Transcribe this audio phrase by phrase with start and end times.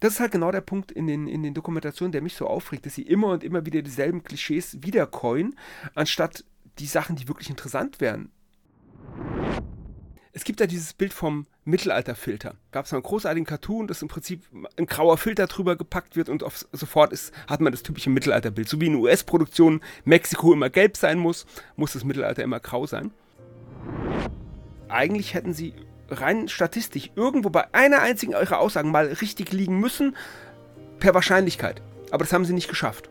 [0.00, 2.84] Das ist halt genau der Punkt in den, in den Dokumentationen, der mich so aufregt,
[2.86, 5.56] dass sie immer und immer wieder dieselben Klischees wiedercoin,
[5.94, 6.44] anstatt
[6.78, 8.30] die Sachen, die wirklich interessant wären.
[10.32, 12.56] Es gibt ja dieses Bild vom Mittelalterfilter.
[12.70, 14.42] Gab es mal einen großartigen Cartoon, dass im Prinzip
[14.76, 18.68] ein grauer Filter drüber gepackt wird und auf, sofort ist, hat man das typische Mittelalterbild.
[18.68, 23.12] So wie in US-Produktionen Mexiko immer gelb sein muss, muss das Mittelalter immer grau sein.
[24.88, 25.72] Eigentlich hätten sie
[26.10, 30.16] rein statistisch irgendwo bei einer einzigen eurer Aussagen mal richtig liegen müssen,
[30.98, 31.82] per Wahrscheinlichkeit.
[32.10, 33.10] Aber das haben sie nicht geschafft.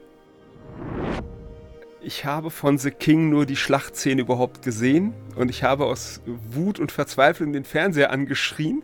[2.01, 6.79] Ich habe von The King nur die Schlachtszene überhaupt gesehen und ich habe aus Wut
[6.79, 8.83] und Verzweiflung den Fernseher angeschrien.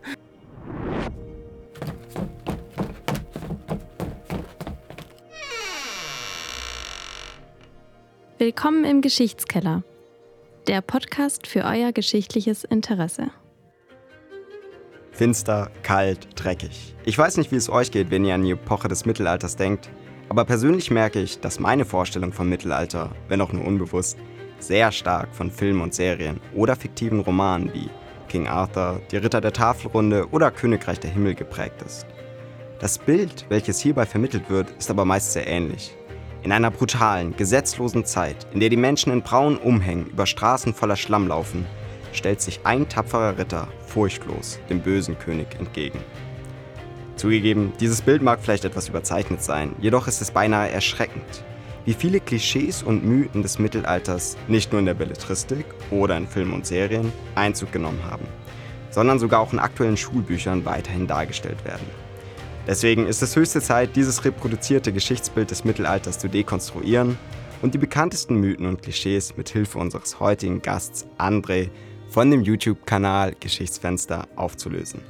[8.38, 9.84] Willkommen im Geschichtskeller,
[10.66, 13.30] der Podcast für euer geschichtliches Interesse.
[15.12, 16.96] Finster, kalt, dreckig.
[17.04, 19.90] Ich weiß nicht, wie es euch geht, wenn ihr an die Epoche des Mittelalters denkt,
[20.30, 24.16] aber persönlich merke ich, dass meine Vorstellung vom Mittelalter, wenn auch nur unbewusst,
[24.58, 27.90] sehr stark von Filmen und Serien oder fiktiven Romanen wie
[28.28, 32.06] King Arthur, Die Ritter der Tafelrunde oder Königreich der Himmel geprägt ist.
[32.80, 35.94] Das Bild, welches hierbei vermittelt wird, ist aber meist sehr ähnlich.
[36.42, 40.96] In einer brutalen, gesetzlosen Zeit, in der die Menschen in braunen Umhängen über Straßen voller
[40.96, 41.66] Schlamm laufen,
[42.12, 46.00] stellt sich ein tapferer Ritter furchtlos dem bösen König entgegen.
[47.16, 51.44] Zugegeben, dieses Bild mag vielleicht etwas überzeichnet sein, jedoch ist es beinahe erschreckend,
[51.84, 56.52] wie viele Klischees und Mythen des Mittelalters nicht nur in der Belletristik oder in Filmen
[56.52, 58.26] und Serien Einzug genommen haben,
[58.90, 61.86] sondern sogar auch in aktuellen Schulbüchern weiterhin dargestellt werden.
[62.66, 67.18] Deswegen ist es höchste Zeit, dieses reproduzierte Geschichtsbild des Mittelalters zu dekonstruieren
[67.60, 71.70] und die bekanntesten Mythen und Klischees mit Hilfe unseres heutigen Gasts André
[72.12, 75.00] von dem YouTube-Kanal Geschichtsfenster aufzulösen.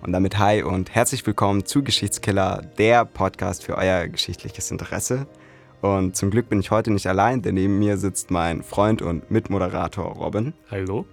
[0.00, 5.26] Und damit hi und herzlich willkommen zu Geschichtskiller, der Podcast für euer geschichtliches Interesse.
[5.82, 9.30] Und zum Glück bin ich heute nicht allein, denn neben mir sitzt mein Freund und
[9.30, 10.54] Mitmoderator Robin.
[10.70, 11.04] Hallo.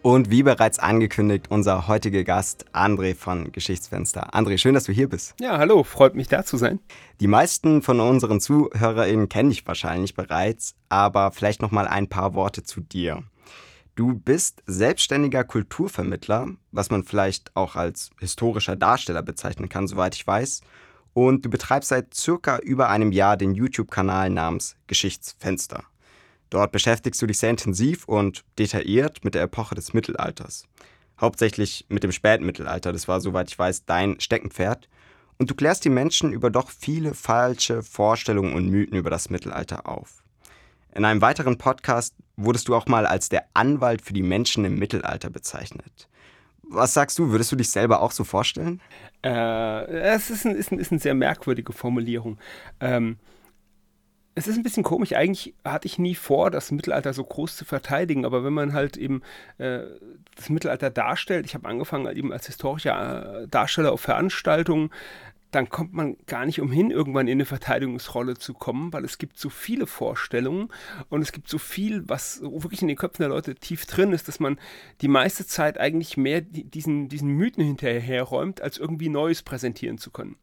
[0.00, 4.34] Und wie bereits angekündigt, unser heutiger Gast André von Geschichtsfenster.
[4.34, 5.34] André, schön, dass du hier bist.
[5.38, 6.80] Ja, hallo, freut mich da zu sein.
[7.20, 12.32] Die meisten von unseren ZuhörerInnen kenne ich wahrscheinlich bereits, aber vielleicht noch mal ein paar
[12.32, 13.22] Worte zu dir.
[14.00, 20.26] Du bist selbstständiger Kulturvermittler, was man vielleicht auch als historischer Darsteller bezeichnen kann, soweit ich
[20.26, 20.62] weiß.
[21.12, 25.84] Und du betreibst seit circa über einem Jahr den YouTube-Kanal namens Geschichtsfenster.
[26.48, 30.64] Dort beschäftigst du dich sehr intensiv und detailliert mit der Epoche des Mittelalters.
[31.20, 34.88] Hauptsächlich mit dem Spätmittelalter, das war, soweit ich weiß, dein Steckenpferd.
[35.36, 39.86] Und du klärst die Menschen über doch viele falsche Vorstellungen und Mythen über das Mittelalter
[39.86, 40.19] auf.
[40.94, 44.78] In einem weiteren Podcast wurdest du auch mal als der Anwalt für die Menschen im
[44.78, 46.08] Mittelalter bezeichnet.
[46.62, 47.30] Was sagst du?
[47.30, 48.80] Würdest du dich selber auch so vorstellen?
[49.24, 52.38] Äh, es ist, ein, ist, ein, ist eine sehr merkwürdige Formulierung.
[52.80, 53.18] Ähm,
[54.36, 55.12] es ist ein bisschen komisch.
[55.12, 58.96] Eigentlich hatte ich nie vor, das Mittelalter so groß zu verteidigen, aber wenn man halt
[58.96, 59.22] eben
[59.58, 59.80] äh,
[60.36, 64.90] das Mittelalter darstellt, ich habe angefangen halt eben als historischer äh, Darsteller auf Veranstaltungen,
[65.50, 69.38] dann kommt man gar nicht umhin, irgendwann in eine Verteidigungsrolle zu kommen, weil es gibt
[69.38, 70.68] so viele Vorstellungen
[71.08, 74.28] und es gibt so viel, was wirklich in den Köpfen der Leute tief drin ist,
[74.28, 74.58] dass man
[75.00, 80.36] die meiste Zeit eigentlich mehr diesen, diesen Mythen hinterherräumt, als irgendwie Neues präsentieren zu können.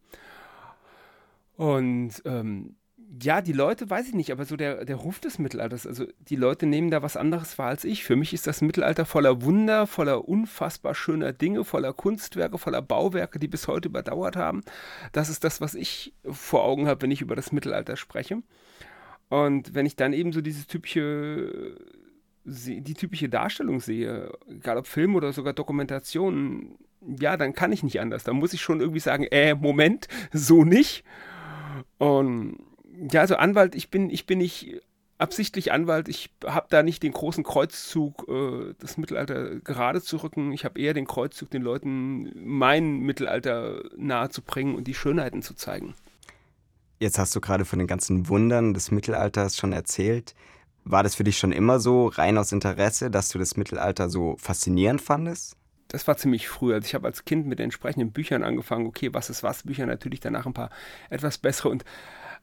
[1.56, 2.75] Und ähm,
[3.22, 6.35] ja, die Leute, weiß ich nicht, aber so der, der Ruf des Mittelalters, also die
[6.35, 8.03] Leute nehmen da was anderes wahr als ich.
[8.03, 13.40] Für mich ist das Mittelalter voller Wunder, voller unfassbar schöner Dinge, voller Kunstwerke, voller Bauwerke,
[13.40, 14.62] die bis heute überdauert haben.
[15.13, 18.44] Das ist das, was ich vor Augen habe, wenn ich über das Mittelalter spreche.
[19.29, 21.78] Und wenn ich dann eben so dieses typische,
[22.44, 28.01] die typische Darstellung sehe, egal ob Film oder sogar Dokumentation, ja, dann kann ich nicht
[28.01, 28.25] anders.
[28.25, 31.03] Da muss ich schon irgendwie sagen, äh, Moment, so nicht.
[31.97, 32.66] Und
[33.11, 34.81] ja, also Anwalt, ich bin, ich bin nicht
[35.17, 36.07] absichtlich Anwalt.
[36.07, 40.51] Ich habe da nicht den großen Kreuzzug, äh, das Mittelalter gerade zu rücken.
[40.51, 45.41] Ich habe eher den Kreuzzug, den Leuten mein Mittelalter nahe zu bringen und die Schönheiten
[45.41, 45.95] zu zeigen.
[46.99, 50.33] Jetzt hast du gerade von den ganzen Wundern des Mittelalters schon erzählt.
[50.83, 54.35] War das für dich schon immer so, rein aus Interesse, dass du das Mittelalter so
[54.39, 55.57] faszinierend fandest?
[55.89, 56.73] Das war ziemlich früh.
[56.73, 58.88] Also ich habe als Kind mit entsprechenden Büchern angefangen.
[58.88, 59.63] Okay, was ist was?
[59.63, 60.69] Bücher natürlich danach ein paar
[61.09, 61.85] etwas bessere und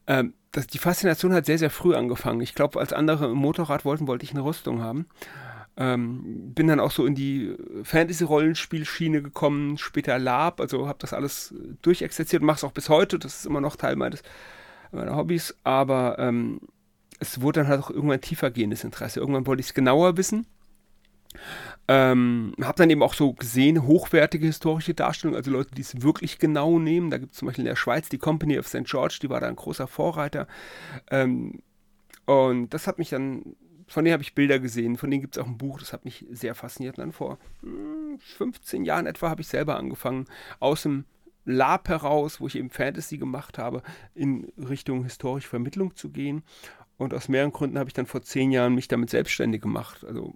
[0.06, 2.40] ähm, das, die Faszination hat sehr, sehr früh angefangen.
[2.40, 5.06] Ich glaube, als andere ein Motorrad wollten, wollte ich eine Rüstung haben.
[5.76, 11.52] Ähm, bin dann auch so in die Fantasy-Rollenspielschiene gekommen, später Lab, also habe das alles
[11.82, 14.22] durchexerziert, mache es auch bis heute, das ist immer noch Teil meines,
[14.92, 16.60] meiner Hobbys, aber ähm,
[17.18, 19.20] es wurde dann halt auch irgendwann tiefer gehendes Interesse.
[19.20, 20.46] Irgendwann wollte ich es genauer wissen.
[21.86, 26.38] Ähm, habe dann eben auch so gesehen, hochwertige historische Darstellungen, also Leute, die es wirklich
[26.38, 27.10] genau nehmen.
[27.10, 28.84] Da gibt es zum Beispiel in der Schweiz die Company of St.
[28.84, 30.46] George, die war da ein großer Vorreiter.
[31.10, 31.60] Ähm,
[32.24, 33.54] und das hat mich dann,
[33.86, 36.06] von denen habe ich Bilder gesehen, von denen gibt es auch ein Buch, das hat
[36.06, 36.96] mich sehr fasziniert.
[36.96, 40.24] Und dann vor hm, 15 Jahren etwa habe ich selber angefangen,
[40.60, 41.04] aus dem
[41.44, 43.82] Lab heraus, wo ich eben Fantasy gemacht habe,
[44.14, 46.42] in Richtung historische Vermittlung zu gehen.
[46.96, 50.04] Und aus mehreren Gründen habe ich dann vor zehn Jahren mich damit selbstständig gemacht.
[50.04, 50.34] Also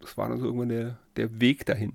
[0.00, 1.94] das war dann so irgendwann der, der Weg dahin.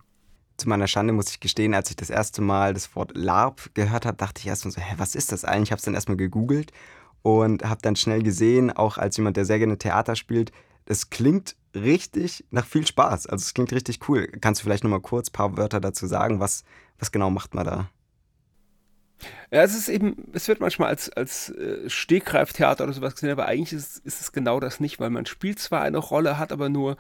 [0.58, 4.06] Zu meiner Schande muss ich gestehen, als ich das erste Mal das Wort LARP gehört
[4.06, 5.64] habe, dachte ich erstmal so, hä, was ist das eigentlich?
[5.68, 6.72] Ich habe es dann erstmal gegoogelt
[7.24, 10.52] und habe dann schnell gesehen, auch als jemand, der sehr gerne Theater spielt,
[10.86, 13.28] das klingt richtig nach viel Spaß.
[13.28, 14.28] Also es klingt richtig cool.
[14.40, 16.40] Kannst du vielleicht nochmal kurz ein paar Wörter dazu sagen?
[16.40, 16.64] Was,
[17.00, 17.90] was genau macht man da?
[19.52, 23.46] Ja, es ist eben, es wird manchmal als, als äh, Stegreiftheater oder sowas gesehen, aber
[23.46, 26.70] eigentlich ist, ist es genau das nicht, weil man spielt zwar eine Rolle, hat aber
[26.70, 26.98] nur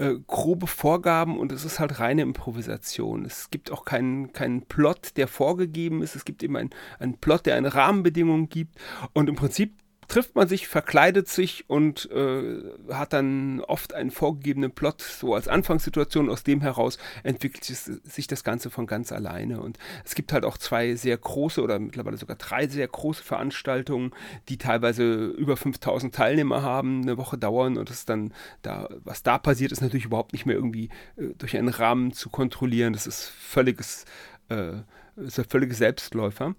[0.00, 3.26] äh, grobe Vorgaben und es ist halt reine Improvisation.
[3.26, 6.16] Es gibt auch keinen, keinen Plot, der vorgegeben ist.
[6.16, 8.76] Es gibt eben einen, einen Plot, der eine Rahmenbedingung gibt.
[9.12, 9.74] Und im Prinzip
[10.10, 12.60] trifft man sich, verkleidet sich und äh,
[12.90, 16.28] hat dann oft einen vorgegebenen Plot, so als Anfangssituation.
[16.28, 19.60] Aus dem heraus entwickelt sich das Ganze von ganz alleine.
[19.60, 24.10] Und es gibt halt auch zwei sehr große oder mittlerweile sogar drei sehr große Veranstaltungen,
[24.48, 27.78] die teilweise über 5000 Teilnehmer haben, eine Woche dauern.
[27.78, 31.56] Und das dann da, was da passiert, ist natürlich überhaupt nicht mehr irgendwie äh, durch
[31.56, 32.92] einen Rahmen zu kontrollieren.
[32.92, 34.06] Das ist völliges,
[34.48, 34.72] äh,
[35.16, 36.56] ist ein völliger Selbstläufer.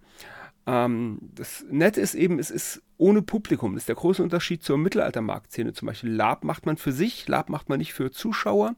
[0.67, 3.73] Ähm, das Nette ist eben, es ist ohne Publikum.
[3.73, 5.73] Das ist der große Unterschied zur Mittelaltermarktszene.
[5.73, 8.75] Zum Beispiel Lab macht man für sich, Lab macht man nicht für Zuschauer.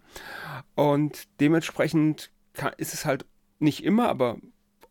[0.75, 3.25] Und dementsprechend kann, ist es halt
[3.59, 4.37] nicht immer, aber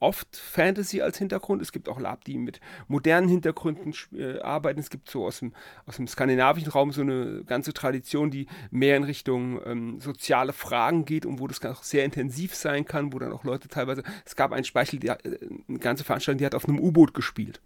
[0.03, 1.63] oft Fantasy als Hintergrund.
[1.63, 4.81] Es gibt auch Lab, die mit modernen Hintergründen äh, arbeiten.
[4.81, 5.53] Es gibt so aus dem,
[5.87, 11.05] aus dem skandinavischen Raum so eine ganze Tradition, die mehr in Richtung ähm, soziale Fragen
[11.05, 14.37] geht und wo das auch sehr intensiv sein kann, wo dann auch Leute teilweise, es
[14.37, 15.19] gab einen Speichel, die, äh,
[15.69, 17.61] eine ganze Veranstaltung, die hat auf einem U-Boot gespielt.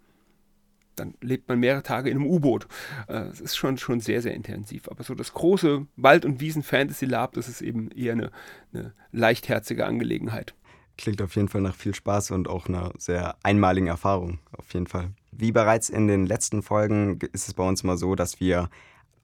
[0.95, 2.67] Dann lebt man mehrere Tage in einem U-Boot.
[3.07, 4.89] Äh, es ist schon, schon sehr, sehr intensiv.
[4.89, 8.31] Aber so das große Wald- und Wiesen-Fantasy-Lab, das ist eben eher eine,
[8.73, 10.55] eine leichtherzige Angelegenheit.
[10.97, 14.87] Klingt auf jeden Fall nach viel Spaß und auch einer sehr einmaligen Erfahrung, auf jeden
[14.87, 15.11] Fall.
[15.31, 18.69] Wie bereits in den letzten Folgen ist es bei uns immer so, dass wir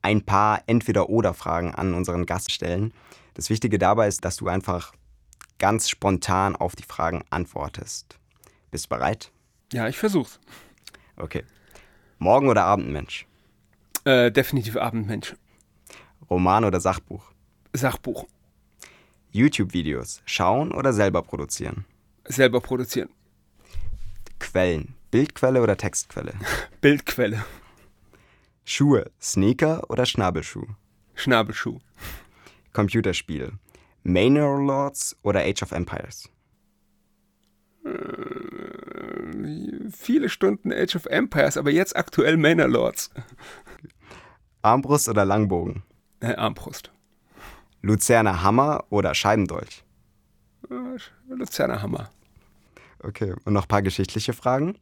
[0.03, 2.93] ein paar Entweder-Oder-Fragen an unseren Gast stellen.
[3.33, 4.93] Das Wichtige dabei ist, dass du einfach
[5.57, 8.19] ganz spontan auf die Fragen antwortest.
[8.69, 9.31] Bist du bereit?
[9.71, 10.39] Ja, ich versuch's.
[11.15, 11.43] Okay.
[12.19, 13.25] Morgen- oder Abendmensch?
[14.05, 15.35] Äh, definitiv Abendmensch.
[16.29, 17.31] Roman oder Sachbuch?
[17.73, 18.27] Sachbuch.
[19.33, 21.85] YouTube-Videos schauen oder selber produzieren?
[22.25, 23.09] Selber produzieren.
[24.39, 24.95] Quellen.
[25.11, 26.33] Bildquelle oder Textquelle?
[26.81, 27.43] Bildquelle.
[28.63, 29.11] Schuhe.
[29.21, 30.67] Sneaker oder Schnabelschuh?
[31.15, 31.79] Schnabelschuh.
[32.71, 33.53] Computerspiel.
[34.03, 36.29] Manor Lords oder Age of Empires?
[37.85, 43.09] Äh, viele Stunden Age of Empires, aber jetzt aktuell Manor Lords.
[44.61, 45.83] Armbrust oder Langbogen?
[46.19, 46.91] Äh, Armbrust.
[47.83, 49.83] Luzerner Hammer oder Scheibendolch?
[50.71, 50.97] Äh,
[51.33, 52.09] Luzerner Hammer.
[52.99, 54.79] Okay, und noch ein paar geschichtliche Fragen.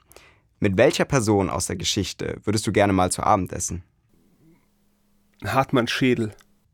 [0.59, 3.83] Mit welcher Person aus der Geschichte würdest du gerne mal zu Abend essen?
[5.44, 6.31] Hartmann Schädel.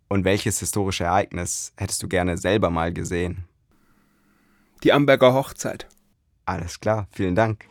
[0.10, 3.46] Und welches historische Ereignis hättest du gerne selber mal gesehen?
[4.84, 5.88] Die Amberger Hochzeit.
[6.46, 7.66] Alles klar, vielen Dank.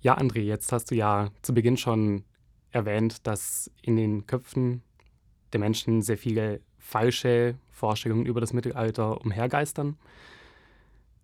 [0.00, 2.24] Ja, André, jetzt hast du ja zu Beginn schon
[2.70, 4.82] erwähnt, dass in den Köpfen
[5.52, 9.96] der Menschen sehr viele falsche Vorstellungen über das Mittelalter umhergeistern.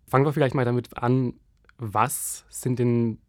[0.07, 1.33] Fangen wir vielleicht mal damit an,
[1.77, 3.19] was sind denn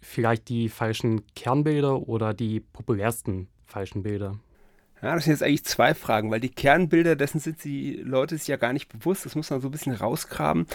[0.00, 4.38] vielleicht die falschen Kernbilder oder die populärsten falschen Bilder?
[5.02, 8.46] Ja, das sind jetzt eigentlich zwei Fragen, weil die Kernbilder, dessen sind die Leute sich
[8.46, 9.26] ja gar nicht bewusst.
[9.26, 10.66] Das muss man so ein bisschen rausgraben.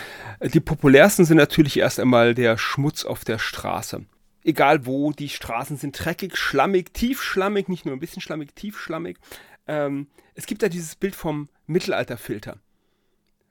[0.41, 4.05] Die populärsten sind natürlich erst einmal der Schmutz auf der Straße.
[4.43, 9.17] Egal wo, die Straßen sind dreckig, schlammig, tiefschlammig, nicht nur ein bisschen schlammig, tiefschlammig.
[9.67, 12.57] Ähm, es gibt ja dieses Bild vom Mittelalterfilter.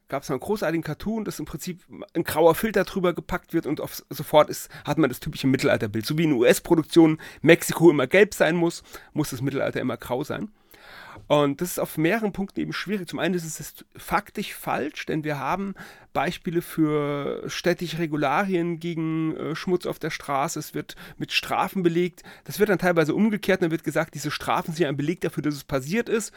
[0.09, 1.83] Gab es mal einen großartigen Cartoon, dass im Prinzip
[2.15, 6.07] ein grauer Filter drüber gepackt wird und auf, sofort ist, hat man das typische Mittelalterbild.
[6.07, 10.53] So wie in US-Produktionen Mexiko immer gelb sein muss, muss das Mittelalter immer grau sein.
[11.27, 13.09] Und das ist auf mehreren Punkten eben schwierig.
[13.09, 15.75] Zum einen ist es faktisch falsch, denn wir haben
[16.13, 20.59] Beispiele für städtische Regularien gegen äh, Schmutz auf der Straße.
[20.59, 22.23] Es wird mit Strafen belegt.
[22.45, 23.63] Das wird dann teilweise umgekehrt.
[23.63, 26.33] Dann wird gesagt, diese Strafen sind ein Beleg dafür, dass es passiert ist.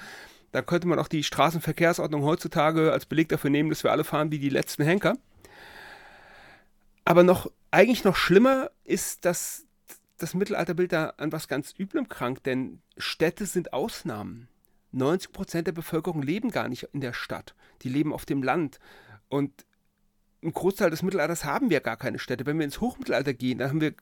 [0.51, 4.31] Da könnte man auch die Straßenverkehrsordnung heutzutage als Beleg dafür nehmen, dass wir alle fahren
[4.31, 5.15] wie die letzten Henker.
[7.05, 9.65] Aber noch, eigentlich noch schlimmer ist, dass
[10.17, 14.48] das Mittelalterbild da an was ganz Üblem krankt, denn Städte sind Ausnahmen.
[14.91, 17.55] 90 Prozent der Bevölkerung leben gar nicht in der Stadt.
[17.81, 18.79] Die leben auf dem Land.
[19.27, 19.65] Und
[20.41, 22.45] im Großteil des Mittelalters haben wir gar keine Städte.
[22.45, 23.93] Wenn wir ins Hochmittelalter gehen, dann haben wir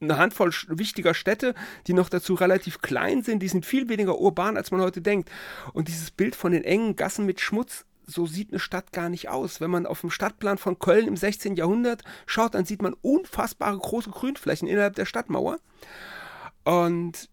[0.00, 1.54] eine Handvoll wichtiger Städte,
[1.86, 5.30] die noch dazu relativ klein sind, die sind viel weniger urban, als man heute denkt.
[5.72, 9.28] Und dieses Bild von den engen Gassen mit Schmutz, so sieht eine Stadt gar nicht
[9.28, 9.60] aus.
[9.60, 11.56] Wenn man auf dem Stadtplan von Köln im 16.
[11.56, 15.58] Jahrhundert schaut, dann sieht man unfassbare große Grünflächen innerhalb der Stadtmauer.
[16.64, 17.28] Und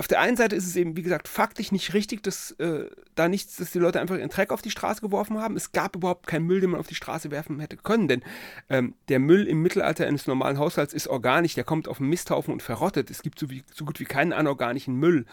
[0.00, 3.28] auf der einen Seite ist es eben, wie gesagt, faktisch nicht richtig, dass äh, da
[3.28, 5.56] nichts, dass die Leute einfach ihren Dreck auf die Straße geworfen haben.
[5.56, 8.22] Es gab überhaupt keinen Müll, den man auf die Straße werfen hätte können, denn
[8.70, 12.50] ähm, der Müll im Mittelalter eines normalen Haushalts ist organisch, der kommt auf den Misthaufen
[12.50, 13.10] und verrottet.
[13.10, 15.26] Es gibt so, wie, so gut wie keinen anorganischen Müll.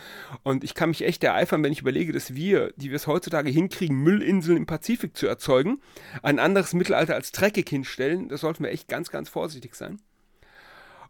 [0.44, 3.50] Und ich kann mich echt ereifern, wenn ich überlege, dass wir, die wir es heutzutage
[3.50, 5.80] hinkriegen, Müllinseln im Pazifik zu erzeugen,
[6.24, 10.02] ein anderes Mittelalter als dreckig hinstellen, da sollten wir echt ganz, ganz vorsichtig sein.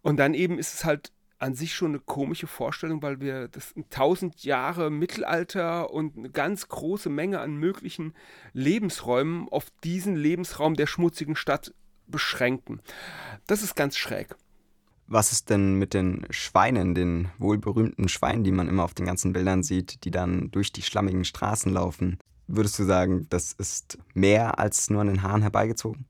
[0.03, 3.73] Und dann eben ist es halt an sich schon eine komische Vorstellung, weil wir das
[3.75, 8.13] 1000 Jahre Mittelalter und eine ganz große Menge an möglichen
[8.53, 11.73] Lebensräumen auf diesen Lebensraum der schmutzigen Stadt
[12.07, 12.81] beschränken.
[13.45, 14.35] Das ist ganz schräg.
[15.09, 19.31] Was ist denn mit den Schweinen, den wohlberühmten Schweinen, die man immer auf den ganzen
[19.31, 22.17] Bildern sieht, die dann durch die schlammigen Straßen laufen?
[22.47, 26.05] Würdest du sagen, das ist mehr als nur an den Haaren herbeigezogen?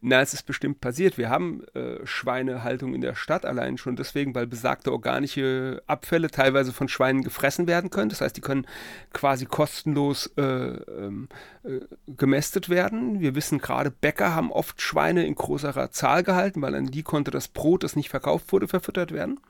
[0.00, 1.18] Na, es ist bestimmt passiert.
[1.18, 6.72] Wir haben äh, Schweinehaltung in der Stadt allein schon deswegen, weil besagte organische Abfälle teilweise
[6.72, 8.08] von Schweinen gefressen werden können.
[8.08, 8.66] Das heißt, die können
[9.12, 11.28] quasi kostenlos äh, ähm,
[11.64, 13.20] äh, gemästet werden.
[13.20, 17.30] Wir wissen gerade, Bäcker haben oft Schweine in größerer Zahl gehalten, weil an die konnte
[17.30, 19.40] das Brot, das nicht verkauft wurde, verfüttert werden.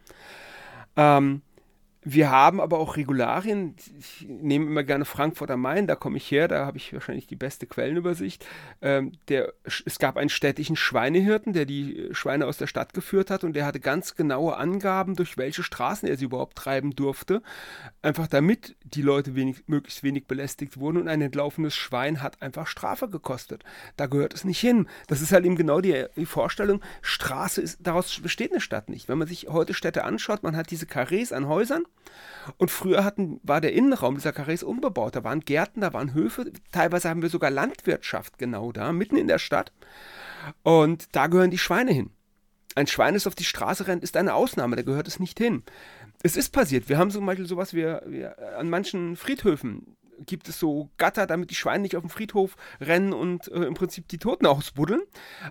[0.96, 1.42] Ähm,
[2.04, 3.74] wir haben aber auch Regularien.
[3.98, 7.26] Ich nehme immer gerne Frankfurt am Main, da komme ich her, da habe ich wahrscheinlich
[7.26, 8.46] die beste Quellenübersicht.
[8.82, 13.42] Ähm, der, es gab einen städtischen Schweinehirten, der die Schweine aus der Stadt geführt hat
[13.42, 17.42] und der hatte ganz genaue Angaben, durch welche Straßen er sie überhaupt treiben durfte.
[18.02, 22.66] Einfach damit die Leute wenig, möglichst wenig belästigt wurden und ein entlaufenes Schwein hat einfach
[22.66, 23.64] Strafe gekostet.
[23.96, 24.88] Da gehört es nicht hin.
[25.06, 29.08] Das ist halt eben genau die, die Vorstellung, Straße ist, daraus besteht eine Stadt nicht.
[29.08, 31.84] Wenn man sich heute Städte anschaut, man hat diese Karrees an Häusern
[32.58, 35.16] und früher hatten, war der Innenraum dieser Karrees unbebaut.
[35.16, 36.52] Da waren Gärten, da waren Höfe.
[36.72, 39.72] Teilweise haben wir sogar Landwirtschaft genau da, mitten in der Stadt.
[40.62, 42.10] Und da gehören die Schweine hin.
[42.74, 45.62] Ein Schwein, das auf die Straße rennt, ist eine Ausnahme, da gehört es nicht hin.
[46.22, 46.88] Es ist passiert.
[46.88, 51.50] Wir haben zum Beispiel sowas wie, wie an manchen Friedhöfen gibt es so Gatter, damit
[51.50, 55.02] die Schweine nicht auf dem Friedhof rennen und äh, im Prinzip die Toten ausbuddeln.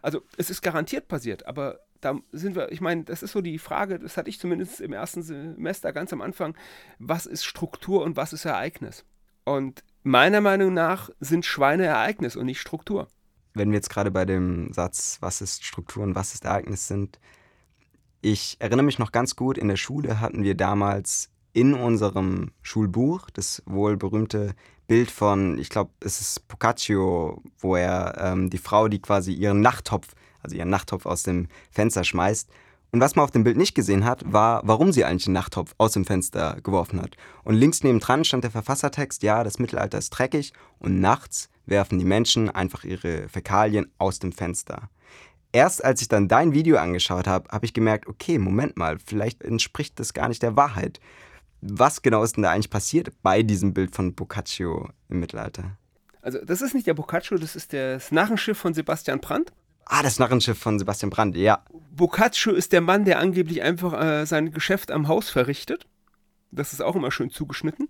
[0.01, 3.57] Also es ist garantiert passiert, aber da sind wir, ich meine, das ist so die
[3.59, 6.55] Frage, das hatte ich zumindest im ersten Semester ganz am Anfang,
[6.99, 9.05] was ist Struktur und was ist Ereignis?
[9.45, 13.07] Und meiner Meinung nach sind Schweine Ereignis und nicht Struktur.
[13.53, 17.19] Wenn wir jetzt gerade bei dem Satz, was ist Struktur und was ist Ereignis sind,
[18.21, 23.29] ich erinnere mich noch ganz gut, in der Schule hatten wir damals in unserem Schulbuch
[23.29, 24.55] das wohl berühmte
[24.87, 29.61] Bild von, ich glaube, es ist Boccaccio, wo er ähm, die Frau, die quasi ihren
[29.61, 32.49] Nachttopf also ihren Nachttopf aus dem Fenster schmeißt.
[32.91, 35.73] Und was man auf dem Bild nicht gesehen hat, war, warum sie eigentlich den Nachttopf
[35.79, 37.17] aus dem Fenster geworfen hat.
[37.43, 42.05] Und links nebendran stand der Verfassertext, ja, das Mittelalter ist dreckig und nachts werfen die
[42.05, 44.89] Menschen einfach ihre Fäkalien aus dem Fenster.
[45.51, 49.43] Erst als ich dann dein Video angeschaut habe, habe ich gemerkt, okay, Moment mal, vielleicht
[49.43, 50.99] entspricht das gar nicht der Wahrheit.
[51.61, 55.77] Was genau ist denn da eigentlich passiert bei diesem Bild von Boccaccio im Mittelalter?
[56.21, 59.51] Also das ist nicht der Boccaccio, das ist das Narrenschiff von Sebastian Brandt.
[59.85, 61.63] Ah, das Narrenschiff von Sebastian Brandt, ja.
[61.91, 65.87] Boccaccio ist der Mann, der angeblich einfach äh, sein Geschäft am Haus verrichtet.
[66.55, 67.89] Das ist auch immer schön zugeschnitten.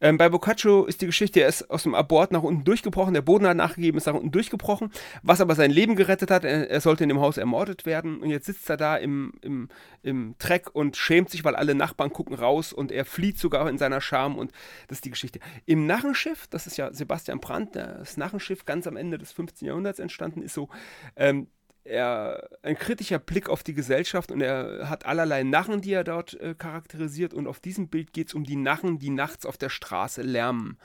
[0.00, 3.22] Ähm, bei Boccaccio ist die Geschichte, er ist aus dem Abort nach unten durchgebrochen, der
[3.22, 4.90] Boden hat nachgegeben, ist nach unten durchgebrochen,
[5.22, 6.44] was aber sein Leben gerettet hat.
[6.44, 9.68] Er, er sollte in dem Haus ermordet werden und jetzt sitzt er da im, im,
[10.02, 13.78] im Dreck und schämt sich, weil alle Nachbarn gucken raus und er flieht sogar in
[13.78, 14.52] seiner Scham und
[14.88, 15.40] das ist die Geschichte.
[15.66, 19.66] Im Narrenschiff, das ist ja Sebastian Brandt, das Narrenschiff ganz am Ende des 15.
[19.66, 20.68] Jahrhunderts entstanden, ist so,
[21.16, 21.48] ähm,
[21.88, 26.34] er ein kritischer Blick auf die Gesellschaft und er hat allerlei Narren, die er dort
[26.34, 27.34] äh, charakterisiert.
[27.34, 30.78] Und auf diesem Bild geht es um die Narren, die nachts auf der Straße lärmen.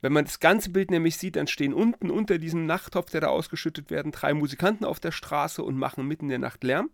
[0.00, 3.28] Wenn man das ganze Bild nämlich sieht, dann stehen unten unter diesem Nachttopf, der da
[3.28, 6.90] ausgeschüttet werden, drei Musikanten auf der Straße und machen mitten in der Nacht Lärm.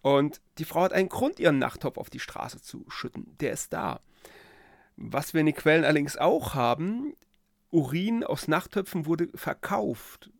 [0.00, 3.36] Und die Frau hat einen Grund, ihren Nachttopf auf die Straße zu schütten.
[3.40, 4.00] Der ist da.
[4.96, 7.14] Was wir in den Quellen allerdings auch haben,
[7.70, 10.30] Urin aus Nachttöpfen wurde verkauft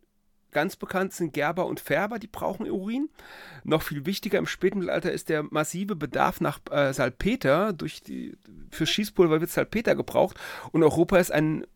[0.52, 3.08] Ganz bekannt sind Gerber und Färber, die brauchen Urin.
[3.64, 7.72] Noch viel wichtiger im Spätmittelalter ist der massive Bedarf nach äh, Salpeter.
[7.72, 8.36] Durch die,
[8.70, 10.38] für Schießpulver wird Salpeter gebraucht.
[10.70, 11.66] Und Europa ist ein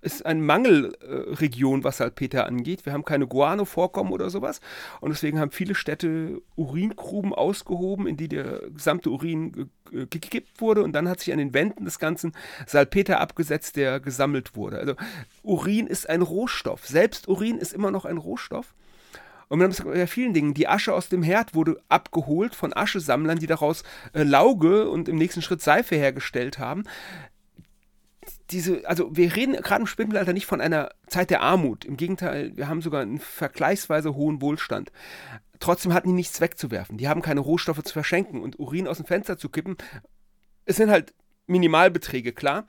[0.00, 2.86] ist eine Mangelregion, was Salpeter angeht.
[2.86, 4.60] Wir haben keine Guano-Vorkommen oder sowas.
[5.00, 10.82] Und deswegen haben viele Städte Uringruben ausgehoben, in die der gesamte Urin gekippt wurde.
[10.82, 12.32] Und dann hat sich an den Wänden des Ganzen
[12.66, 14.78] Salpeter abgesetzt, der gesammelt wurde.
[14.78, 14.94] Also
[15.42, 16.86] Urin ist ein Rohstoff.
[16.86, 18.74] Selbst Urin ist immer noch ein Rohstoff.
[19.48, 20.52] Und wir haben es bei vielen Dingen.
[20.52, 23.82] Die Asche aus dem Herd wurde abgeholt von Aschesammlern, die daraus
[24.12, 26.84] äh, Lauge und im nächsten Schritt Seife hergestellt haben
[28.50, 31.84] diese, also wir reden gerade im Spätmittelalter nicht von einer Zeit der Armut.
[31.84, 34.90] Im Gegenteil, wir haben sogar einen vergleichsweise hohen Wohlstand.
[35.60, 36.98] Trotzdem hatten die nichts wegzuwerfen.
[36.98, 39.76] Die haben keine Rohstoffe zu verschenken und Urin aus dem Fenster zu kippen.
[40.64, 41.14] Es sind halt
[41.46, 42.66] Minimalbeträge, klar.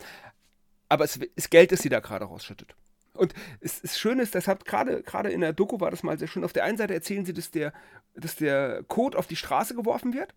[0.90, 2.76] Aber es ist Geld, das sie da gerade rausschüttet.
[3.14, 6.28] Und es ist schön ist, deshalb gerade gerade in der Doku war das mal sehr
[6.28, 6.44] schön.
[6.44, 7.74] Auf der einen Seite erzählen sie, dass der,
[8.16, 10.34] dass der Code auf die Straße geworfen wird.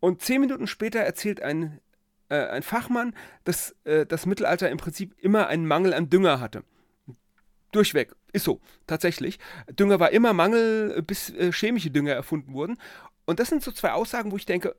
[0.00, 1.80] Und zehn Minuten später erzählt ein
[2.28, 3.14] äh, ein Fachmann,
[3.44, 6.64] dass äh, das Mittelalter im Prinzip immer einen Mangel an Dünger hatte.
[7.72, 8.14] Durchweg.
[8.32, 9.38] Ist so, tatsächlich.
[9.70, 12.78] Dünger war immer Mangel, bis äh, chemische Dünger erfunden wurden.
[13.26, 14.74] Und das sind so zwei Aussagen, wo ich denke,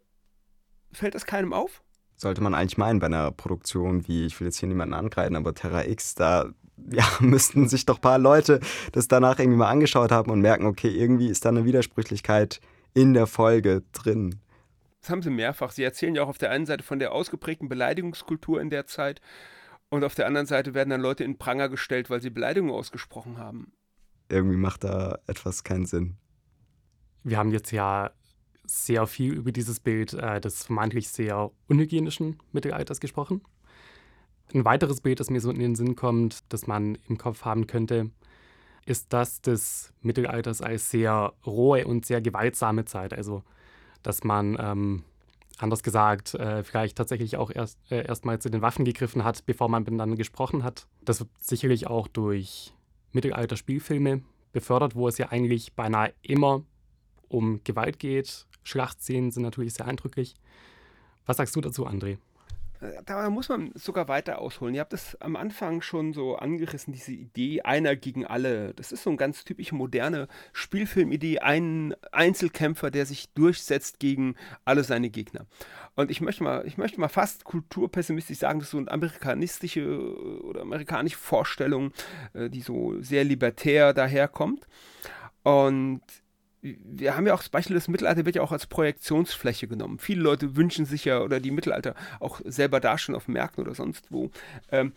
[0.92, 1.84] fällt das keinem auf?
[2.18, 5.54] Sollte man eigentlich meinen bei einer Produktion wie, ich will jetzt hier niemanden angreifen, aber
[5.54, 6.50] Terra X, da
[6.90, 8.60] ja, müssten sich doch ein paar Leute
[8.92, 12.62] das danach irgendwie mal angeschaut haben und merken, okay, irgendwie ist da eine Widersprüchlichkeit
[12.94, 14.40] in der Folge drin.
[15.06, 15.70] Das haben sie mehrfach.
[15.70, 19.22] Sie erzählen ja auch auf der einen Seite von der ausgeprägten Beleidigungskultur in der Zeit
[19.90, 23.38] und auf der anderen Seite werden dann Leute in Pranger gestellt, weil sie Beleidigungen ausgesprochen
[23.38, 23.72] haben.
[24.30, 26.18] Irgendwie macht da etwas keinen Sinn.
[27.24, 28.10] Wir haben jetzt ja
[28.64, 33.44] sehr viel über dieses Bild äh, des vermeintlich sehr unhygienischen Mittelalters gesprochen.
[34.56, 37.68] Ein weiteres Bild, das mir so in den Sinn kommt, das man im Kopf haben
[37.68, 38.10] könnte,
[38.88, 43.14] ist das des Mittelalters als sehr rohe und sehr gewaltsame Zeit.
[43.14, 43.44] Also
[44.06, 45.04] dass man, ähm,
[45.58, 49.70] anders gesagt, äh, vielleicht tatsächlich auch erst, äh, erstmal zu den Waffen gegriffen hat, bevor
[49.70, 50.88] man miteinander gesprochen hat.
[51.04, 52.74] Das wird sicherlich auch durch
[53.14, 54.22] Mittelalter-Spielfilme
[54.52, 56.64] befördert, wo es ja eigentlich beinahe immer
[57.28, 58.46] um Gewalt geht.
[58.64, 60.36] Schlachtszenen sind natürlich sehr eindrücklich.
[61.26, 62.18] Was sagst du dazu, André?
[63.06, 64.76] Da muss man sogar weiter ausholen.
[64.76, 68.74] Ihr habt es am Anfang schon so angerissen, diese Idee einer gegen alle.
[68.74, 74.84] Das ist so eine ganz typische moderne Spielfilmidee, ein Einzelkämpfer, der sich durchsetzt gegen alle
[74.84, 75.46] seine Gegner.
[75.96, 79.82] Und ich möchte mal, ich möchte mal fast kulturpessimistisch sagen, das ist so eine amerikanistische
[79.82, 81.92] äh, oder amerikanische Vorstellung,
[82.34, 84.68] äh, die so sehr libertär daherkommt.
[85.44, 86.02] Und
[86.84, 90.00] wir haben ja auch das Beispiel, das Mittelalter wird ja auch als Projektionsfläche genommen.
[90.00, 94.12] Viele Leute wünschen sich ja, oder die Mittelalter auch selber darstellen auf Märkten oder sonst
[94.12, 94.32] wo,
[94.72, 94.94] ähm,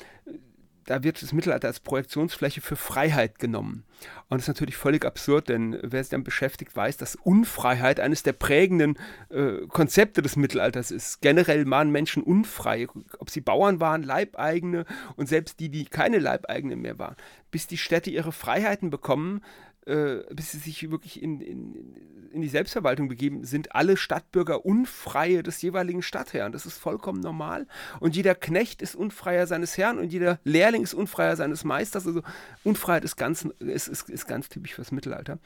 [0.88, 3.85] da wird das Mittelalter als Projektionsfläche für Freiheit genommen.
[4.28, 8.22] Und das ist natürlich völlig absurd, denn wer sich dann beschäftigt, weiß, dass Unfreiheit eines
[8.22, 8.96] der prägenden
[9.28, 11.20] äh, Konzepte des Mittelalters ist.
[11.20, 12.87] Generell waren Menschen unfrei,
[13.18, 17.16] ob sie Bauern waren, Leibeigene und selbst die, die keine Leibeigene mehr waren.
[17.50, 19.42] Bis die Städte ihre Freiheiten bekommen,
[19.88, 21.94] äh, bis sie sich wirklich in, in,
[22.31, 26.53] in die Selbstverwaltung begeben, sind alle Stadtbürger Unfreie des jeweiligen Stadtherrn.
[26.53, 27.66] Das ist vollkommen normal.
[27.98, 32.07] Und jeder Knecht ist Unfreier seines Herrn und jeder Lehrling ist Unfreier seines Meisters.
[32.07, 32.22] Also
[32.64, 35.38] Unfreiheit ist ganz, ist, ist, ist ganz typisch fürs Mittelalter.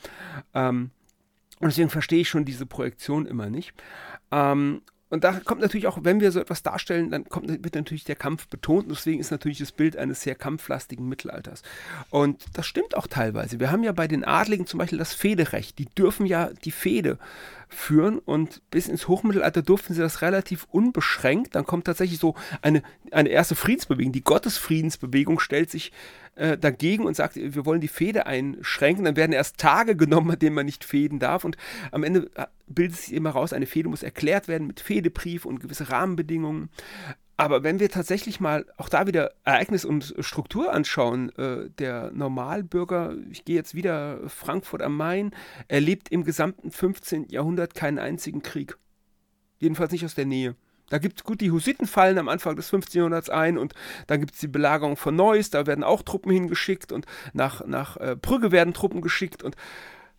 [0.55, 0.91] Ähm,
[1.61, 3.73] und deswegen verstehe ich schon diese Projektion immer nicht.
[4.33, 8.05] Ähm, und da kommt natürlich auch, wenn wir so etwas darstellen, dann kommt, wird natürlich
[8.05, 8.85] der Kampf betont.
[8.85, 11.61] Und deswegen ist natürlich das Bild eines sehr kampflastigen Mittelalters.
[12.09, 13.61] Und das stimmt auch teilweise.
[13.61, 15.79] Wir haben ja bei den Adligen zum Beispiel das Federecht.
[15.79, 17.18] Die dürfen ja die Fehde
[17.68, 21.57] führen und bis ins Hochmittelalter durften sie das relativ unbeschränkt.
[21.57, 24.12] Dann kommt tatsächlich so eine, eine erste Friedensbewegung.
[24.12, 25.92] Die Gottesfriedensbewegung stellt sich
[26.35, 29.05] äh, dagegen und sagt, wir wollen die Fehde einschränken.
[29.05, 31.45] Dann werden erst Tage genommen, an denen man nicht fäden darf.
[31.45, 31.57] Und
[31.90, 35.61] am Ende äh, bildet sich immer raus, eine Fehde muss erklärt werden mit Fehdebrief und
[35.61, 36.71] gewisse Rahmenbedingungen.
[37.37, 43.16] Aber wenn wir tatsächlich mal auch da wieder Ereignis und Struktur anschauen, äh, der Normalbürger,
[43.31, 45.33] ich gehe jetzt wieder Frankfurt am Main,
[45.68, 47.29] erlebt im gesamten 15.
[47.31, 48.77] Jahrhundert keinen einzigen Krieg.
[49.59, 50.57] Jedenfalls nicht aus der Nähe.
[50.93, 52.99] Da gibt es gut, die Hussiten fallen am Anfang des 15.
[52.99, 53.73] Jahrhunderts ein und
[54.09, 57.97] dann gibt es die Belagerung von Neuss, da werden auch Truppen hingeschickt und nach, nach
[57.97, 59.57] äh, Brügge werden Truppen geschickt und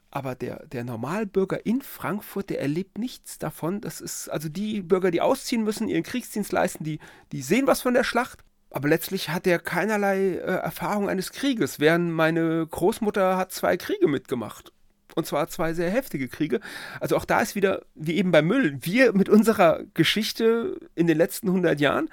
[0.10, 3.82] aber der, der Normalbürger in Frankfurt, der erlebt nichts davon.
[3.82, 6.98] Das ist also die Bürger, die ausziehen müssen, ihren Kriegsdienst leisten, die,
[7.32, 8.40] die sehen was von der Schlacht.
[8.72, 14.08] Aber letztlich hat er keinerlei äh, Erfahrung eines Krieges, während meine Großmutter hat zwei Kriege
[14.08, 14.73] mitgemacht.
[15.16, 16.60] Und zwar zwei sehr heftige Kriege.
[17.00, 21.18] Also auch da ist wieder, wie eben beim Müll, wir mit unserer Geschichte in den
[21.18, 22.10] letzten 100 Jahren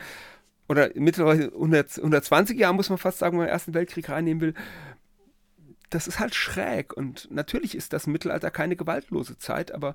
[0.68, 4.40] oder mittlerweile 100, 120 Jahren, muss man fast sagen, wenn man den Ersten Weltkrieg reinnehmen
[4.40, 4.54] will,
[5.88, 6.96] das ist halt schräg.
[6.96, 9.94] Und natürlich ist das Mittelalter keine gewaltlose Zeit, aber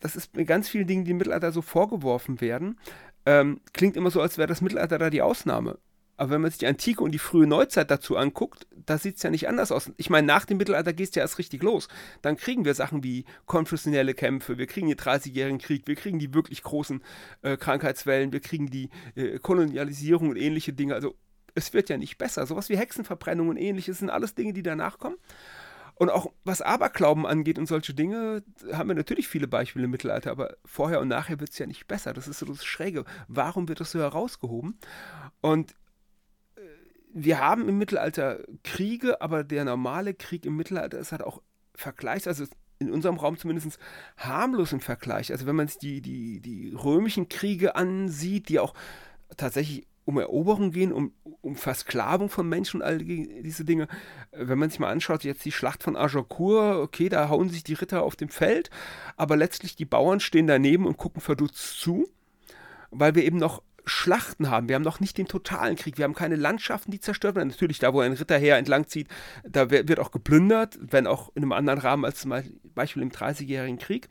[0.00, 2.78] das ist mit ganz vielen Dingen, die im Mittelalter so vorgeworfen werden,
[3.24, 5.78] ähm, klingt immer so, als wäre das Mittelalter da die Ausnahme.
[6.16, 9.22] Aber wenn man sich die Antike und die frühe Neuzeit dazu anguckt, da sieht es
[9.22, 9.90] ja nicht anders aus.
[9.96, 11.88] Ich meine, nach dem Mittelalter geht es ja erst richtig los.
[12.20, 16.34] Dann kriegen wir Sachen wie konfessionelle Kämpfe, wir kriegen den 30-jährigen Krieg, wir kriegen die
[16.34, 17.02] wirklich großen
[17.42, 20.94] äh, Krankheitswellen, wir kriegen die äh, Kolonialisierung und ähnliche Dinge.
[20.94, 21.14] Also
[21.54, 22.46] es wird ja nicht besser.
[22.46, 25.16] Sowas wie Hexenverbrennung und ähnliches sind alles Dinge, die danach kommen.
[25.94, 30.30] Und auch was Aberglauben angeht und solche Dinge, haben wir natürlich viele Beispiele im Mittelalter,
[30.30, 32.12] aber vorher und nachher wird es ja nicht besser.
[32.12, 33.04] Das ist so das Schräge.
[33.28, 34.78] Warum wird das so herausgehoben?
[35.42, 35.74] Und
[37.14, 41.42] wir haben im Mittelalter Kriege, aber der normale Krieg im Mittelalter ist halt auch
[41.74, 42.44] vergleichs, also
[42.78, 43.78] in unserem Raum zumindest
[44.16, 45.30] harmlos im Vergleich.
[45.30, 48.74] Also wenn man sich die, die, die römischen Kriege ansieht, die auch
[49.36, 53.86] tatsächlich um Eroberung gehen, um, um Versklavung von Menschen und all die, diese Dinge.
[54.32, 57.74] Wenn man sich mal anschaut, jetzt die Schlacht von Agincourt, okay, da hauen sich die
[57.74, 58.70] Ritter auf dem Feld,
[59.16, 62.08] aber letztlich die Bauern stehen daneben und gucken verdutzt zu,
[62.90, 64.68] weil wir eben noch Schlachten haben.
[64.68, 65.98] Wir haben noch nicht den totalen Krieg.
[65.98, 67.48] Wir haben keine Landschaften, die zerstört werden.
[67.48, 69.08] Natürlich, da wo ein Ritterheer entlang zieht,
[69.44, 72.32] da wird auch geplündert, wenn auch in einem anderen Rahmen als zum
[72.74, 74.08] Beispiel im Dreißigjährigen Krieg.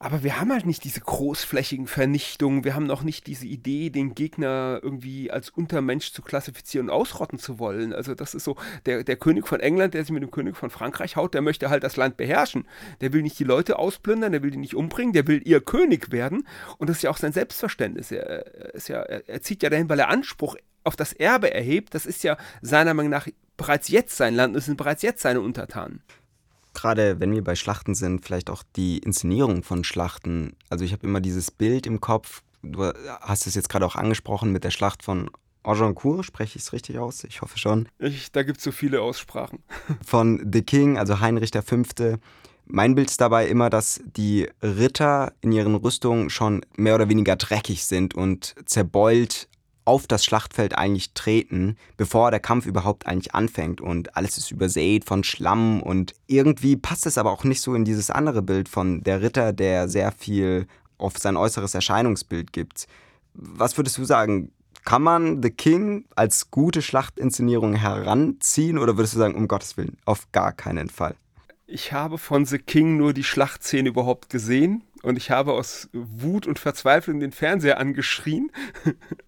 [0.00, 2.62] Aber wir haben halt nicht diese großflächigen Vernichtungen.
[2.62, 7.40] Wir haben noch nicht diese Idee, den Gegner irgendwie als Untermensch zu klassifizieren und ausrotten
[7.40, 7.92] zu wollen.
[7.92, 8.56] Also das ist so,
[8.86, 11.68] der, der König von England, der sich mit dem König von Frankreich haut, der möchte
[11.68, 12.68] halt das Land beherrschen.
[13.00, 16.12] Der will nicht die Leute ausplündern, der will die nicht umbringen, der will ihr König
[16.12, 16.46] werden.
[16.78, 18.12] Und das ist ja auch sein Selbstverständnis.
[18.12, 21.92] Er, ist ja, er zieht ja dahin, weil er Anspruch auf das Erbe erhebt.
[21.94, 25.40] Das ist ja seiner Meinung nach bereits jetzt sein Land, das sind bereits jetzt seine
[25.40, 26.02] Untertanen
[26.78, 30.56] gerade wenn wir bei Schlachten sind, vielleicht auch die Inszenierung von Schlachten.
[30.70, 32.84] Also ich habe immer dieses Bild im Kopf, du
[33.20, 35.30] hast es jetzt gerade auch angesprochen mit der Schlacht von
[35.64, 37.24] Agincourt, spreche ich es richtig aus?
[37.24, 37.88] Ich hoffe schon.
[37.98, 39.58] Ich, da gibt es so viele Aussprachen.
[40.06, 41.82] Von The King, also Heinrich V.
[42.64, 47.36] Mein Bild ist dabei immer, dass die Ritter in ihren Rüstungen schon mehr oder weniger
[47.36, 49.48] dreckig sind und zerbeult
[49.88, 55.06] auf das Schlachtfeld eigentlich treten, bevor der Kampf überhaupt eigentlich anfängt und alles ist übersät
[55.06, 59.02] von Schlamm und irgendwie passt es aber auch nicht so in dieses andere Bild von
[59.02, 60.66] der Ritter, der sehr viel
[60.98, 62.86] auf sein äußeres Erscheinungsbild gibt.
[63.32, 64.52] Was würdest du sagen?
[64.84, 69.96] Kann man The King als gute Schlachtinszenierung heranziehen oder würdest du sagen, um Gottes Willen,
[70.04, 71.14] auf gar keinen Fall?
[71.66, 76.46] Ich habe von The King nur die Schlachtszene überhaupt gesehen und ich habe aus Wut
[76.46, 78.50] und Verzweiflung den Fernseher angeschrien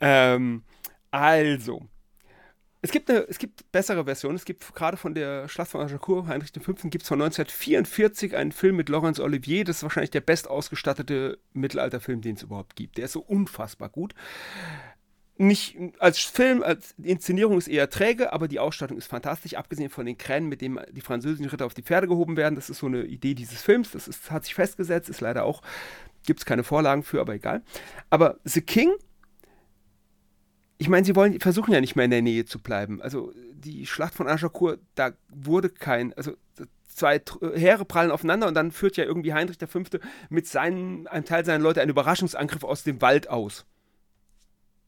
[0.00, 0.62] ähm,
[1.10, 1.86] also,
[2.84, 4.34] es gibt, eine, es gibt bessere Versionen.
[4.34, 8.50] Es gibt gerade von der Schlacht von Agincourt, Heinrich V., gibt es von 1944 einen
[8.50, 9.62] Film mit Laurence Olivier.
[9.62, 12.98] Das ist wahrscheinlich der bestausgestattete Mittelalterfilm, den es überhaupt gibt.
[12.98, 14.14] Der ist so unfassbar gut.
[15.38, 20.04] Nicht als Film, als Inszenierung ist eher träge, aber die Ausstattung ist fantastisch, abgesehen von
[20.04, 22.56] den Kränen, mit denen die französischen Ritter auf die Pferde gehoben werden.
[22.56, 23.92] Das ist so eine Idee dieses Films.
[23.92, 25.62] Das ist, hat sich festgesetzt, ist leider auch,
[26.26, 27.62] gibt es keine Vorlagen für, aber egal.
[28.10, 28.92] Aber The King
[30.78, 33.00] ich meine, sie wollen, versuchen ja nicht mehr in der Nähe zu bleiben.
[33.00, 36.32] Also die Schlacht von Agincourt, da wurde kein, also
[36.88, 37.20] zwei
[37.54, 39.82] Heere prallen aufeinander und dann führt ja irgendwie Heinrich V.
[40.28, 43.64] mit seinen, einem Teil seiner Leute einen Überraschungsangriff aus dem Wald aus.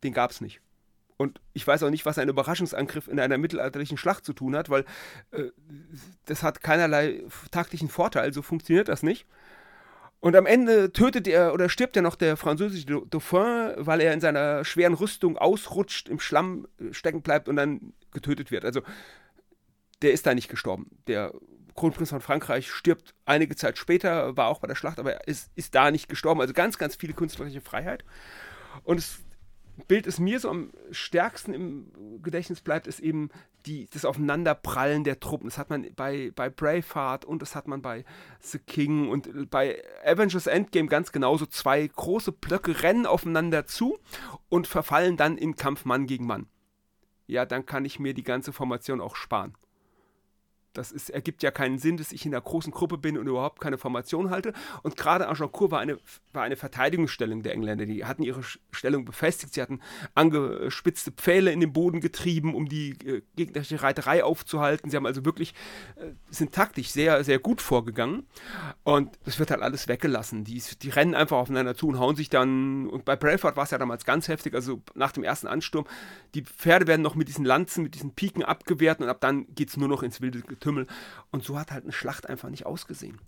[0.03, 0.61] Den gab es nicht.
[1.17, 4.69] Und ich weiß auch nicht, was ein Überraschungsangriff in einer mittelalterlichen Schlacht zu tun hat,
[4.69, 4.85] weil
[5.31, 5.45] äh,
[6.27, 9.27] das hat keinerlei taktischen Vorteil, so funktioniert das nicht.
[10.25, 14.23] Und am Ende tötet er oder stirbt ja noch der französische Dauphin, weil er in
[14.23, 18.65] seiner schweren Rüstung ausrutscht, im Schlamm äh, stecken bleibt und dann getötet wird.
[18.65, 18.81] Also
[20.01, 20.87] der ist da nicht gestorben.
[21.09, 21.35] Der
[21.75, 25.51] Kronprinz von Frankreich stirbt einige Zeit später, war auch bei der Schlacht, aber er ist,
[25.57, 26.41] ist da nicht gestorben.
[26.41, 28.03] Also ganz, ganz viele künstlerische Freiheit.
[28.83, 29.19] Und es
[29.89, 33.31] Bild, das mir so am stärksten im Gedächtnis bleibt, ist eben
[33.67, 35.49] die, das Aufeinanderprallen der Truppen.
[35.49, 38.05] Das hat man bei, bei Braveheart und das hat man bei
[38.41, 41.47] The King und bei Avengers Endgame ganz genauso.
[41.47, 43.99] Zwei große Blöcke rennen aufeinander zu
[44.49, 46.47] und verfallen dann in Kampf Mann gegen Mann.
[47.27, 49.55] Ja, dann kann ich mir die ganze Formation auch sparen.
[50.75, 53.61] Das ist, ergibt ja keinen Sinn, dass ich in einer großen Gruppe bin und überhaupt
[53.61, 54.53] keine Formation halte.
[54.83, 55.99] Und gerade Agincourt war eine,
[56.33, 57.87] war eine Verteidigungsstellung der Engländer.
[57.87, 59.55] Die hatten ihre Stellung befestigt.
[59.55, 59.81] Sie hatten
[60.15, 64.91] angespitzte Pfähle in den Boden getrieben, um die äh, gegnerische Reiterei aufzuhalten.
[64.91, 65.55] Sie haben also wirklich,
[65.97, 68.27] äh, sind taktisch sehr, sehr gut vorgegangen.
[68.83, 70.45] Und es wird halt alles weggelassen.
[70.45, 72.89] Die, die rennen einfach aufeinander zu und hauen sich dann.
[72.89, 74.55] Und bei Braveheart war es ja damals ganz heftig.
[74.55, 75.87] Also nach dem ersten Ansturm,
[76.35, 79.69] die Pferde werden noch mit diesen Lanzen, mit diesen Piken abgewehrt und ab dann geht
[79.69, 80.87] es nur noch ins wilde Getümmel.
[81.31, 83.21] Und so hat halt eine Schlacht einfach nicht ausgesehen.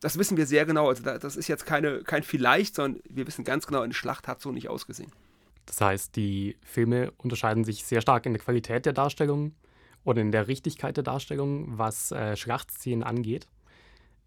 [0.00, 0.88] Das wissen wir sehr genau.
[0.88, 4.40] Also das ist jetzt keine, kein Vielleicht, sondern wir wissen ganz genau, eine Schlacht hat
[4.40, 5.10] so nicht ausgesehen.
[5.66, 9.54] Das heißt, die Filme unterscheiden sich sehr stark in der Qualität der Darstellung
[10.04, 13.48] oder in der Richtigkeit der Darstellung, was äh, Schlachtszenen angeht.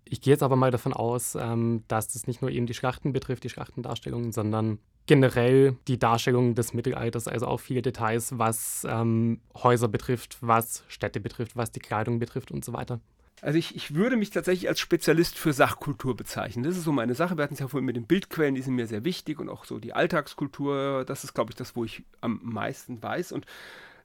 [0.04, 3.14] Ich gehe jetzt aber mal davon aus, ähm, dass das nicht nur eben die Schlachten
[3.14, 4.80] betrifft, die Schlachtendarstellungen, sondern
[5.12, 11.20] generell die Darstellung des Mittelalters, also auch viele Details, was ähm, Häuser betrifft, was Städte
[11.20, 13.02] betrifft, was die Kleidung betrifft und so weiter.
[13.42, 16.64] Also ich, ich würde mich tatsächlich als Spezialist für Sachkultur bezeichnen.
[16.64, 17.36] Das ist so meine Sache.
[17.36, 19.66] Wir hatten es ja vorhin mit den Bildquellen, die sind mir sehr wichtig und auch
[19.66, 23.34] so die Alltagskultur, das ist, glaube ich, das, wo ich am meisten weiß.
[23.34, 23.46] Und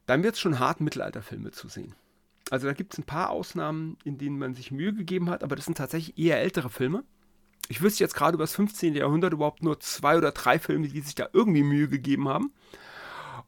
[0.07, 1.95] dann wird es schon hart, Mittelalterfilme zu sehen.
[2.49, 5.55] Also da gibt es ein paar Ausnahmen, in denen man sich Mühe gegeben hat, aber
[5.55, 7.05] das sind tatsächlich eher ältere Filme.
[7.69, 8.95] Ich wüsste jetzt gerade über das 15.
[8.95, 12.51] Jahrhundert überhaupt nur zwei oder drei Filme, die sich da irgendwie Mühe gegeben haben.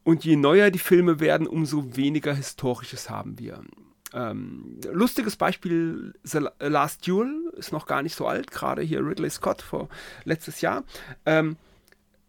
[0.03, 3.61] Und je neuer die Filme werden, umso weniger Historisches haben wir.
[4.13, 9.29] Ähm, lustiges Beispiel, The Last Duel ist noch gar nicht so alt, gerade hier Ridley
[9.29, 9.87] Scott vor
[10.23, 10.83] letztes Jahr.
[11.25, 11.57] Ähm,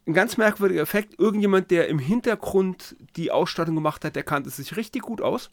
[0.07, 4.77] ein ganz merkwürdiger Effekt, irgendjemand, der im Hintergrund die Ausstattung gemacht hat, der kannte sich
[4.77, 5.51] richtig gut aus.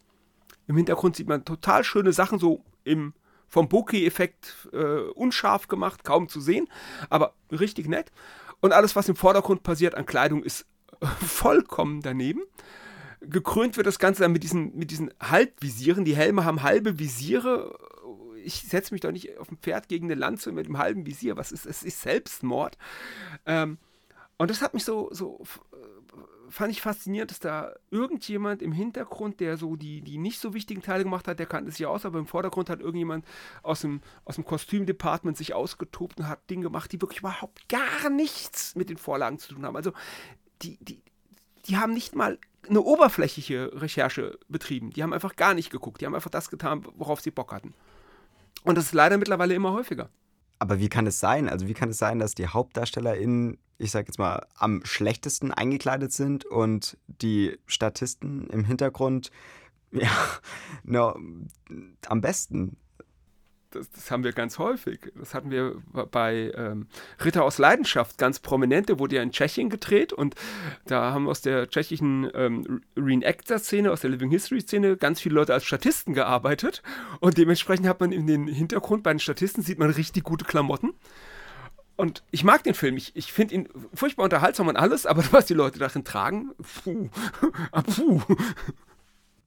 [0.68, 3.14] Im Hintergrund sieht man total schöne Sachen, so im
[3.48, 6.68] vom Bokeh-Effekt äh, unscharf gemacht, kaum zu sehen,
[7.10, 8.12] aber richtig nett.
[8.60, 10.66] Und alles, was im Vordergrund passiert an Kleidung, ist
[11.26, 12.42] vollkommen daneben.
[13.22, 16.06] Gekrönt wird das Ganze dann mit diesen, mit diesen Halbvisieren.
[16.06, 17.78] Die Helme haben halbe Visiere.
[18.44, 21.36] Ich setze mich doch nicht auf ein Pferd gegen eine Lanze mit dem halben Visier.
[21.36, 21.84] Was ist es?
[21.84, 22.78] ist Selbstmord.
[23.46, 23.78] Ähm,
[24.38, 25.44] und das hat mich so, so
[26.50, 30.82] fand ich faszinierend, dass da irgendjemand im Hintergrund, der so die, die nicht so wichtigen
[30.82, 33.26] Teile gemacht hat, der kannte sich aus, aber im Vordergrund hat irgendjemand
[33.64, 38.10] aus dem, aus dem Kostümdepartment sich ausgetobt und hat Dinge gemacht, die wirklich überhaupt gar
[38.10, 39.76] nichts mit den Vorlagen zu tun haben.
[39.76, 39.92] Also
[40.62, 41.02] die, die,
[41.68, 44.92] die haben nicht mal eine oberflächliche Recherche betrieben.
[44.92, 46.02] Die haben einfach gar nicht geguckt.
[46.02, 47.74] Die haben einfach das getan, worauf sie Bock hatten.
[48.64, 50.10] Und das ist leider mittlerweile immer häufiger.
[50.60, 51.50] Aber wie kann es sein?
[51.50, 56.12] Also wie kann es sein, dass die HauptdarstellerInnen, ich sag jetzt mal, am schlechtesten eingekleidet
[56.12, 59.32] sind und die Statisten im Hintergrund
[59.92, 60.12] ja,
[60.84, 61.18] no,
[62.08, 62.78] am besten?
[63.72, 65.00] Das, das, haben wir ganz häufig.
[65.16, 66.88] Das hatten wir bei ähm,
[67.24, 70.36] Ritter aus Leidenschaft, ganz prominente, wurde ja in Tschechien gedreht und
[70.86, 75.66] da haben aus der tschechischen ähm, Reenactor-Szene, aus der Living History-Szene ganz viele Leute als
[75.66, 76.82] Statisten gearbeitet
[77.20, 80.94] und dementsprechend hat man in den Hintergrund bei den Statisten sieht man richtig gute Klamotten.
[81.98, 82.96] Und ich mag den Film.
[82.96, 86.52] Ich, ich finde ihn furchtbar unterhaltsam und alles, aber was die Leute darin tragen,
[86.84, 87.10] puh,
[87.72, 88.22] ah, puh.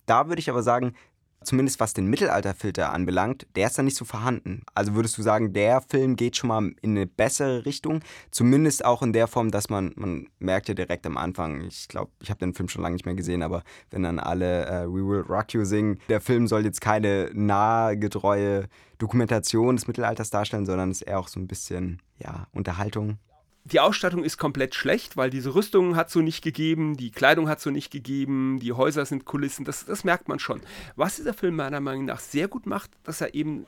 [0.05, 0.95] Da würde ich aber sagen,
[1.45, 4.63] zumindest was den Mittelalterfilter anbelangt, der ist da nicht so vorhanden.
[4.75, 8.01] Also würdest du sagen, der Film geht schon mal in eine bessere Richtung,
[8.31, 12.11] zumindest auch in der Form, dass man, man merkt ja direkt am Anfang, ich glaube,
[12.21, 15.07] ich habe den Film schon lange nicht mehr gesehen, aber wenn dann alle äh, We
[15.07, 20.91] Will Rock You singen, der Film soll jetzt keine nahegetreue Dokumentation des Mittelalters darstellen, sondern
[20.91, 23.19] ist eher auch so ein bisschen, ja, Unterhaltung
[23.65, 27.61] die Ausstattung ist komplett schlecht, weil diese Rüstung hat so nicht gegeben, die Kleidung hat
[27.61, 30.63] so nicht gegeben, die Häuser sind Kulissen, das, das merkt man schon.
[30.97, 33.67] Was dieser Film meiner Meinung nach sehr gut macht, dass er eben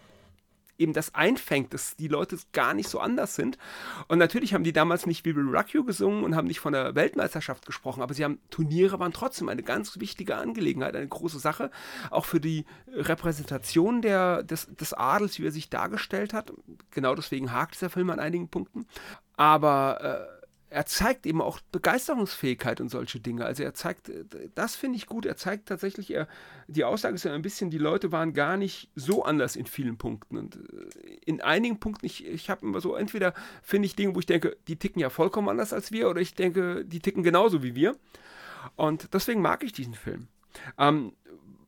[0.79, 3.57] eben das einfängt, dass die Leute gar nicht so anders sind.
[4.09, 7.65] Und natürlich haben die damals nicht Rock You gesungen und haben nicht von der Weltmeisterschaft
[7.65, 11.71] gesprochen, aber sie haben Turniere waren trotzdem eine ganz wichtige Angelegenheit, eine große Sache,
[12.11, 16.53] auch für die Repräsentation der, des, des Adels, wie er sich dargestellt hat.
[16.91, 18.87] Genau deswegen hakt dieser Film an einigen Punkten.
[19.43, 23.45] Aber äh, er zeigt eben auch Begeisterungsfähigkeit und solche Dinge.
[23.45, 24.25] Also er zeigt, äh,
[24.55, 26.29] das finde ich gut, er zeigt tatsächlich, er,
[26.69, 29.99] die Aussage ist ja ein bisschen, die Leute waren gar nicht so anders in vielen
[29.99, 30.37] Punkten.
[30.37, 30.61] Und äh,
[31.27, 34.57] in einigen Punkten, ich, ich habe immer so, entweder finde ich Dinge, wo ich denke,
[34.69, 37.97] die ticken ja vollkommen anders als wir, oder ich denke, die ticken genauso wie wir.
[38.77, 40.29] Und deswegen mag ich diesen Film.
[40.79, 41.15] Ähm,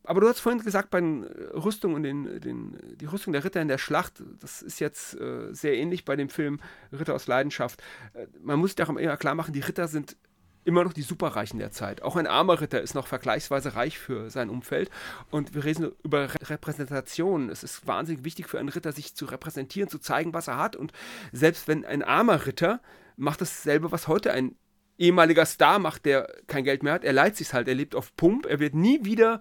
[0.05, 3.43] aber du hast vorhin gesagt, bei den äh, Rüstungen und den, den, die Rüstung der
[3.43, 6.59] Ritter in der Schlacht, das ist jetzt äh, sehr ähnlich bei dem Film
[6.91, 7.81] Ritter aus Leidenschaft.
[8.13, 10.17] Äh, man muss sich darum eher klar machen, die Ritter sind
[10.65, 12.01] immer noch die Superreichen der Zeit.
[12.01, 14.89] Auch ein armer Ritter ist noch vergleichsweise reich für sein Umfeld.
[15.29, 17.49] Und wir reden über Repräsentation.
[17.49, 20.75] Es ist wahnsinnig wichtig für einen Ritter, sich zu repräsentieren, zu zeigen, was er hat.
[20.75, 20.91] Und
[21.31, 22.81] selbst wenn ein armer Ritter
[23.15, 24.55] macht dasselbe, was heute ein
[24.97, 28.15] ehemaliger Star macht, der kein Geld mehr hat, er leiht sich halt, er lebt auf
[28.15, 29.39] Pump, er wird nie wieder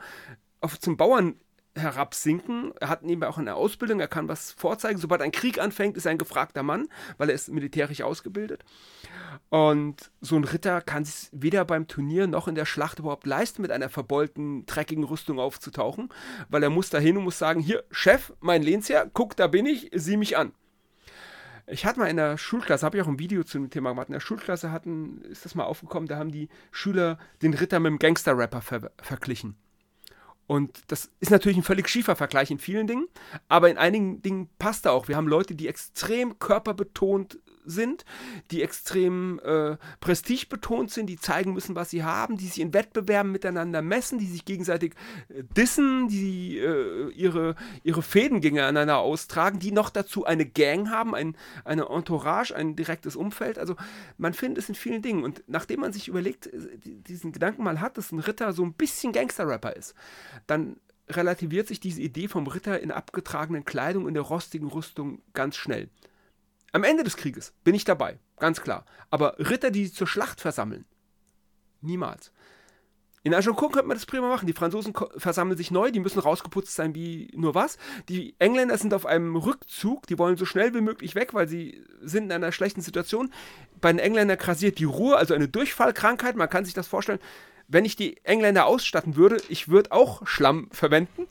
[0.64, 1.36] auf, zum Bauern
[1.76, 2.72] herabsinken.
[2.80, 4.98] Er hat nebenbei auch eine Ausbildung, er kann was vorzeigen.
[4.98, 8.64] Sobald ein Krieg anfängt, ist er ein gefragter Mann, weil er ist militärisch ausgebildet.
[9.48, 13.62] Und so ein Ritter kann sich weder beim Turnier noch in der Schlacht überhaupt leisten,
[13.62, 16.08] mit einer verbeulten, dreckigen Rüstung aufzutauchen,
[16.48, 19.90] weil er muss dahin und muss sagen, hier, Chef, mein Lehnsherr, guck, da bin ich,
[19.94, 20.52] sieh mich an.
[21.66, 24.08] Ich hatte mal in der Schulklasse, habe ich auch ein Video zu dem Thema gemacht,
[24.08, 27.90] in der Schulklasse hatten, ist das mal aufgekommen, da haben die Schüler den Ritter mit
[27.90, 29.56] dem Gangster-Rapper ver verglichen.
[30.46, 33.06] Und das ist natürlich ein völlig schiefer Vergleich in vielen Dingen,
[33.48, 35.08] aber in einigen Dingen passt er auch.
[35.08, 38.04] Wir haben Leute, die extrem körperbetont sind,
[38.50, 43.32] die extrem äh, prestigebetont sind, die zeigen müssen, was sie haben, die sich in Wettbewerben
[43.32, 44.94] miteinander messen, die sich gegenseitig
[45.28, 51.14] äh, dissen, die äh, ihre, ihre Fäden gegeneinander austragen, die noch dazu eine Gang haben,
[51.14, 53.58] ein, eine Entourage, ein direktes Umfeld.
[53.58, 53.76] Also
[54.18, 55.24] man findet es in vielen Dingen.
[55.24, 58.74] Und nachdem man sich überlegt, äh, diesen Gedanken mal hat, dass ein Ritter so ein
[58.74, 59.94] bisschen Gangster-Rapper ist,
[60.46, 60.76] dann
[61.08, 65.88] relativiert sich diese Idee vom Ritter in abgetragenen Kleidung in der rostigen Rüstung ganz schnell.
[66.74, 68.84] Am Ende des Krieges bin ich dabei, ganz klar.
[69.08, 70.84] Aber Ritter, die zur Schlacht versammeln,
[71.80, 72.32] niemals.
[73.22, 74.48] In Agincourt könnte man das prima machen.
[74.48, 77.78] Die Franzosen versammeln sich neu, die müssen rausgeputzt sein wie nur was.
[78.08, 81.80] Die Engländer sind auf einem Rückzug, die wollen so schnell wie möglich weg, weil sie
[82.00, 83.32] sind in einer schlechten Situation.
[83.80, 86.34] Bei den Engländern krasiert die Ruhe, also eine Durchfallkrankheit.
[86.34, 87.20] Man kann sich das vorstellen,
[87.68, 91.28] wenn ich die Engländer ausstatten würde, ich würde auch Schlamm verwenden.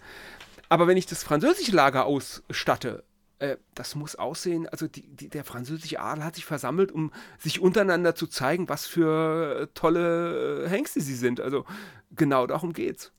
[0.69, 3.03] Aber wenn ich das französische Lager ausstatte,
[3.43, 7.59] äh, das muss aussehen, also die, die, der französische Adel hat sich versammelt, um sich
[7.59, 11.41] untereinander zu zeigen, was für tolle äh, Hengste sie sind.
[11.41, 11.65] Also
[12.15, 13.11] genau darum geht's.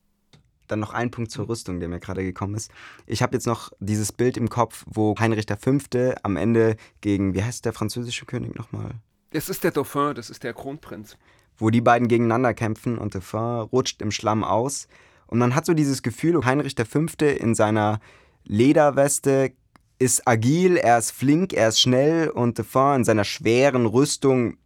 [0.67, 2.71] Dann noch ein Punkt zur Rüstung, der mir gerade gekommen ist.
[3.07, 5.79] Ich habe jetzt noch dieses Bild im Kopf, wo Heinrich V.
[6.23, 8.93] am Ende gegen, wie heißt der französische König nochmal?
[9.31, 11.19] Das ist der Dauphin, das ist der Kronprinz
[11.57, 14.89] wo die beiden gegeneinander kämpfen und Dauphin rutscht im Schlamm aus.
[15.27, 17.07] Und man hat so dieses Gefühl, Heinrich V.
[17.25, 18.01] in seiner
[18.45, 19.53] Lederweste
[19.99, 24.59] ist agil, er ist flink, er ist schnell und Dauphin in seiner schweren Rüstung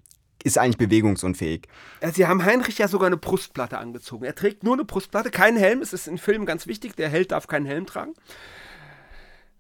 [0.45, 1.67] ist eigentlich bewegungsunfähig.
[2.13, 4.25] Sie haben Heinrich ja sogar eine Brustplatte angezogen.
[4.25, 5.83] Er trägt nur eine Brustplatte, keinen Helm.
[5.83, 8.15] Es ist in Filmen ganz wichtig, der Held darf keinen Helm tragen.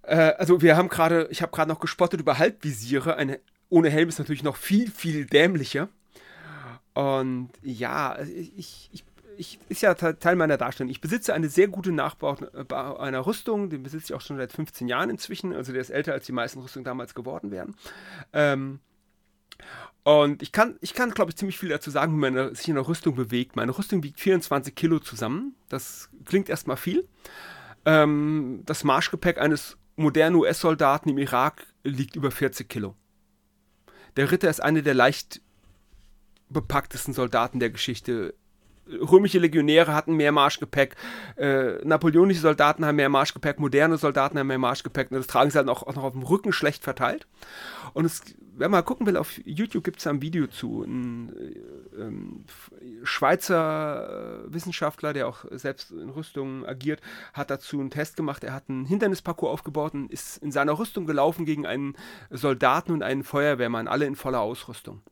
[0.02, 3.16] Äh, also wir haben gerade, ich habe gerade noch gespottet über Halbvisiere.
[3.16, 5.88] Eine ohne Helm ist natürlich noch viel, viel dämlicher.
[6.94, 9.04] Und ja, ich, ich,
[9.38, 10.90] ich, ist ja Teil meiner Darstellung.
[10.90, 12.36] Ich besitze eine sehr gute Nachbau
[12.98, 15.52] einer Rüstung, den besitze ich auch schon seit 15 Jahren inzwischen.
[15.54, 17.74] Also der ist älter als die meisten Rüstungen damals geworden wären.
[18.32, 18.80] Ähm,
[20.02, 22.76] und ich kann, ich kann glaube ich, ziemlich viel dazu sagen, wie man sich in
[22.76, 23.56] einer Rüstung bewegt.
[23.56, 25.54] Meine Rüstung wiegt 24 Kilo zusammen.
[25.68, 27.06] Das klingt erstmal viel.
[27.84, 32.94] Ähm, das Marschgepäck eines modernen US-Soldaten im Irak liegt über 40 Kilo.
[34.16, 35.42] Der Ritter ist eine der leicht
[36.48, 38.34] bepacktesten Soldaten der Geschichte.
[39.00, 40.96] Römische Legionäre hatten mehr Marschgepäck,
[41.36, 45.10] äh, napoleonische Soldaten haben mehr Marschgepäck, moderne Soldaten haben mehr Marschgepäck.
[45.10, 47.26] Und das tragen sie halt auch, auch noch auf dem Rücken schlecht verteilt.
[47.94, 48.22] Und es,
[48.56, 50.82] wenn man gucken will, auf YouTube gibt es ein Video zu.
[50.82, 52.44] Ein äh, ähm,
[53.02, 57.00] Schweizer äh, Wissenschaftler, der auch selbst in Rüstungen agiert,
[57.32, 58.44] hat dazu einen Test gemacht.
[58.44, 61.96] Er hat einen Hindernisparcours aufgebaut und ist in seiner Rüstung gelaufen gegen einen
[62.30, 65.02] Soldaten und einen Feuerwehrmann, alle in voller Ausrüstung.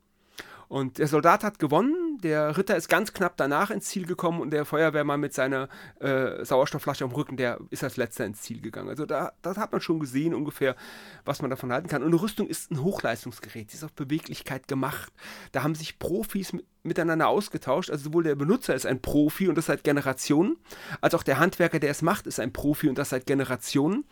[0.68, 4.50] Und der Soldat hat gewonnen, der Ritter ist ganz knapp danach ins Ziel gekommen und
[4.50, 5.68] der Feuerwehrmann mit seiner
[6.00, 8.88] äh, Sauerstoffflasche am Rücken, der ist als letzter ins Ziel gegangen.
[8.88, 10.76] Also da, da hat man schon gesehen ungefähr,
[11.24, 12.02] was man davon halten kann.
[12.02, 15.12] Und eine Rüstung ist ein Hochleistungsgerät, sie ist auf Beweglichkeit gemacht.
[15.52, 17.90] Da haben sich Profis mit, miteinander ausgetauscht.
[17.90, 20.56] Also sowohl der Benutzer ist ein Profi und das seit Generationen,
[21.00, 24.04] als auch der Handwerker, der es macht, ist ein Profi und das seit Generationen.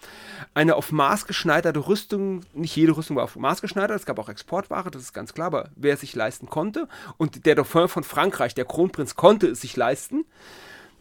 [0.55, 4.29] Eine auf Maß geschneiderte Rüstung, nicht jede Rüstung war auf Maß geschneidert, es gab auch
[4.29, 8.05] Exportware, das ist ganz klar, aber wer es sich leisten konnte und der Dauphin von
[8.05, 10.25] Frankreich, der Kronprinz, konnte es sich leisten,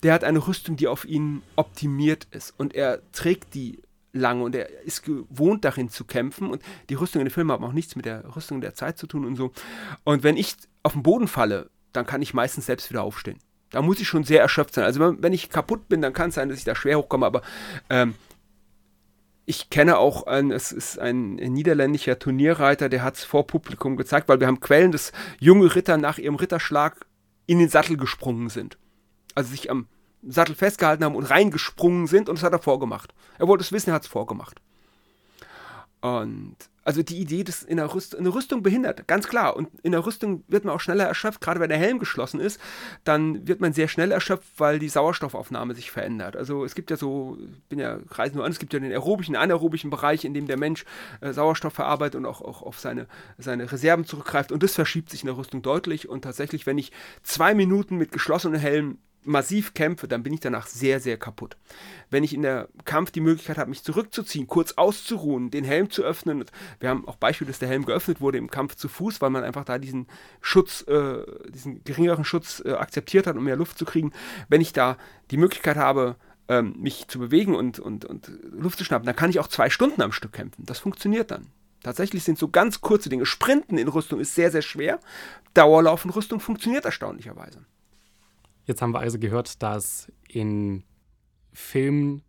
[0.04, 3.83] der hat eine Rüstung, die auf ihn optimiert ist und er trägt die
[4.13, 7.63] lange und er ist gewohnt darin zu kämpfen und die Rüstung in den Filmen haben
[7.65, 9.52] auch nichts mit der Rüstung der Zeit zu tun und so.
[10.04, 13.39] Und wenn ich auf den Boden falle, dann kann ich meistens selbst wieder aufstehen.
[13.71, 14.86] Da muss ich schon sehr erschöpft sein.
[14.86, 17.41] Also wenn ich kaputt bin, dann kann es sein, dass ich da schwer hochkomme, aber
[17.89, 18.13] ähm,
[19.45, 24.30] ich kenne auch einen, es ist ein niederländischer Turnierreiter, der hat es vor Publikum gezeigt,
[24.30, 27.06] weil wir haben Quellen, dass junge Ritter nach ihrem Ritterschlag
[27.45, 28.78] in den Sattel gesprungen sind.
[29.36, 29.88] Also sich am
[30.28, 33.14] Sattel festgehalten haben und reingesprungen sind und das hat er vorgemacht.
[33.40, 34.62] Er wollte es wissen, er hat es vorgemacht.
[36.02, 39.56] Und also die Idee, dass in der Rüstung, eine Rüstung behindert, ganz klar.
[39.56, 42.60] Und in der Rüstung wird man auch schneller erschöpft, gerade wenn der Helm geschlossen ist,
[43.06, 46.36] dann wird man sehr schnell erschöpft, weil die Sauerstoffaufnahme sich verändert.
[46.36, 48.92] Also es gibt ja so, ich bin ja reise nur an, es gibt ja den
[48.92, 50.84] aerobischen, anaerobischen Bereich, in dem der Mensch
[51.22, 53.08] äh, Sauerstoff verarbeitet und auch, auch auf seine,
[53.38, 54.52] seine Reserven zurückgreift.
[54.52, 56.10] Und das verschiebt sich in der Rüstung deutlich.
[56.10, 56.92] Und tatsächlich, wenn ich
[57.24, 61.58] zwei Minuten mit geschlossenem Helm massiv kämpfe, dann bin ich danach sehr, sehr kaputt.
[62.10, 66.04] Wenn ich in der Kampf die Möglichkeit habe, mich zurückzuziehen, kurz auszuruhen, den Helm zu
[66.04, 66.46] öffnen,
[66.80, 69.44] wir haben auch Beispiele, dass der Helm geöffnet wurde im Kampf zu Fuß, weil man
[69.44, 70.08] einfach da diesen
[70.42, 74.12] Schutz, äh, diesen geringeren Schutz äh, akzeptiert hat, um mehr Luft zu kriegen.
[74.50, 74.98] Wenn ich da
[75.32, 76.16] die Möglichkeit habe,
[76.48, 79.70] ähm, mich zu bewegen und, und, und Luft zu schnappen, dann kann ich auch zwei
[79.70, 80.66] Stunden am Stück kämpfen.
[80.66, 81.48] Das funktioniert dann.
[81.84, 83.26] Tatsächlich sind so ganz kurze Dinge.
[83.26, 85.00] Sprinten in Rüstung ist sehr, sehr schwer.
[85.54, 87.66] Dauerlauf in Rüstung funktioniert erstaunlicherweise.
[88.65, 90.84] Jetzt haben wir also gehört, dass in
[91.51, 92.24] Filmen,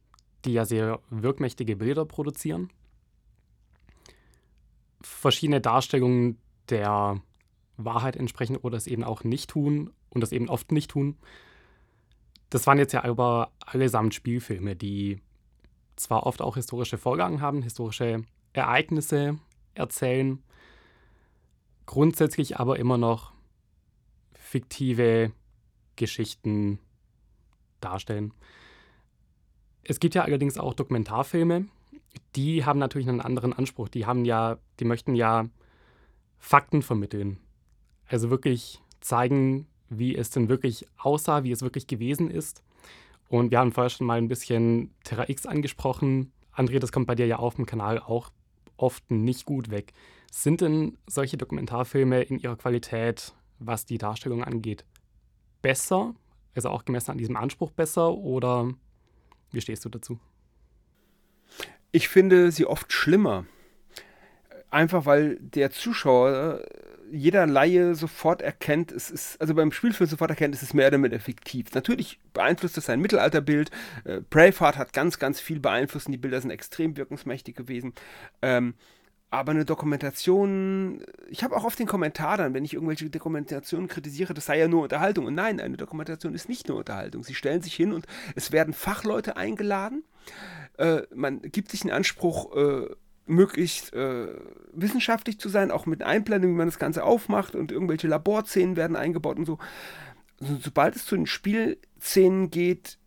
[0.44, 2.70] die ja sehr wirkmächtige Bilder produzieren,
[5.00, 7.20] verschiedene Darstellungen der
[7.76, 11.16] Wahrheit entsprechen oder es eben auch nicht tun und das eben oft nicht tun.
[12.50, 15.20] Das waren jetzt ja aber allesamt Spielfilme, die
[15.96, 19.38] zwar oft auch historische Vorgaben haben, historische Ereignisse
[19.74, 20.42] erzählen,
[21.86, 23.32] grundsätzlich aber immer noch
[24.34, 25.32] fiktive
[25.96, 26.78] Geschichten
[27.80, 28.32] darstellen.
[29.82, 31.66] Es gibt ja allerdings auch Dokumentarfilme,
[32.36, 33.88] die haben natürlich einen anderen Anspruch.
[33.88, 35.48] Die haben ja, die möchten ja
[36.38, 37.38] Fakten vermitteln.
[38.06, 42.62] Also wirklich zeigen, wie es denn wirklich aussah, wie es wirklich gewesen ist.
[43.28, 46.32] Und wir haben vorher schon mal ein bisschen Terra X angesprochen.
[46.54, 48.30] André, das kommt bei dir ja auf dem Kanal auch
[48.76, 49.92] oft nicht gut weg.
[50.30, 54.84] Sind denn solche Dokumentarfilme in ihrer Qualität, was die Darstellung angeht,
[55.64, 56.14] besser?
[56.54, 58.12] Also auch gemessen an diesem Anspruch besser?
[58.12, 58.72] Oder
[59.50, 60.20] wie stehst du dazu?
[61.90, 63.46] Ich finde sie oft schlimmer.
[64.70, 66.60] Einfach weil der Zuschauer
[67.10, 70.98] jeder Laie sofort erkennt, es ist, also beim Spielfilm sofort erkennt, es ist mehr oder
[70.98, 71.72] weniger fiktiv.
[71.72, 73.70] Natürlich beeinflusst es sein Mittelalterbild.
[74.04, 77.94] Äh, Braveheart hat ganz, ganz viel beeinflusst und die Bilder sind extrem wirkungsmächtig gewesen.
[78.42, 78.74] Ähm,
[79.34, 84.32] aber eine Dokumentation, ich habe auch oft den Kommentar dann, wenn ich irgendwelche Dokumentationen kritisiere,
[84.32, 85.26] das sei ja nur Unterhaltung.
[85.26, 87.24] Und nein, eine Dokumentation ist nicht nur Unterhaltung.
[87.24, 88.06] Sie stellen sich hin und
[88.36, 90.04] es werden Fachleute eingeladen.
[90.78, 92.86] Äh, man gibt sich einen Anspruch, äh,
[93.26, 94.28] möglichst äh,
[94.72, 98.94] wissenschaftlich zu sein, auch mit Einblendung, wie man das Ganze aufmacht und irgendwelche Laborszenen werden
[98.94, 99.58] eingebaut und so.
[100.40, 102.98] Also, sobald es zu den Spielszenen geht,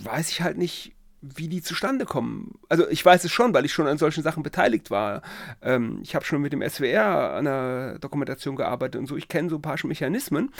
[0.00, 2.58] weiß ich halt nicht, wie die zustande kommen.
[2.68, 5.22] Also ich weiß es schon, weil ich schon an solchen Sachen beteiligt war.
[5.62, 9.16] Ähm, ich habe schon mit dem SWR an einer Dokumentation gearbeitet und so.
[9.16, 10.52] Ich kenne so ein paar Mechanismen.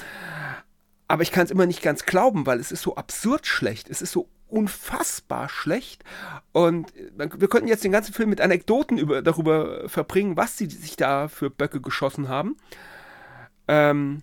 [1.08, 3.90] Aber ich kann es immer nicht ganz glauben, weil es ist so absurd schlecht.
[3.90, 6.04] Es ist so unfassbar schlecht.
[6.52, 10.96] Und wir könnten jetzt den ganzen Film mit Anekdoten über, darüber verbringen, was sie sich
[10.96, 12.56] da für Böcke geschossen haben.
[13.66, 14.22] Ähm,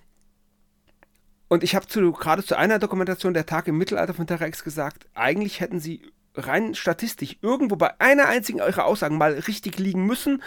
[1.50, 5.60] und ich habe gerade zu einer Dokumentation der Tag im Mittelalter von Terex gesagt, eigentlich
[5.60, 6.04] hätten sie
[6.40, 10.42] rein statistisch irgendwo bei einer einzigen ihrer Aussagen mal richtig liegen müssen,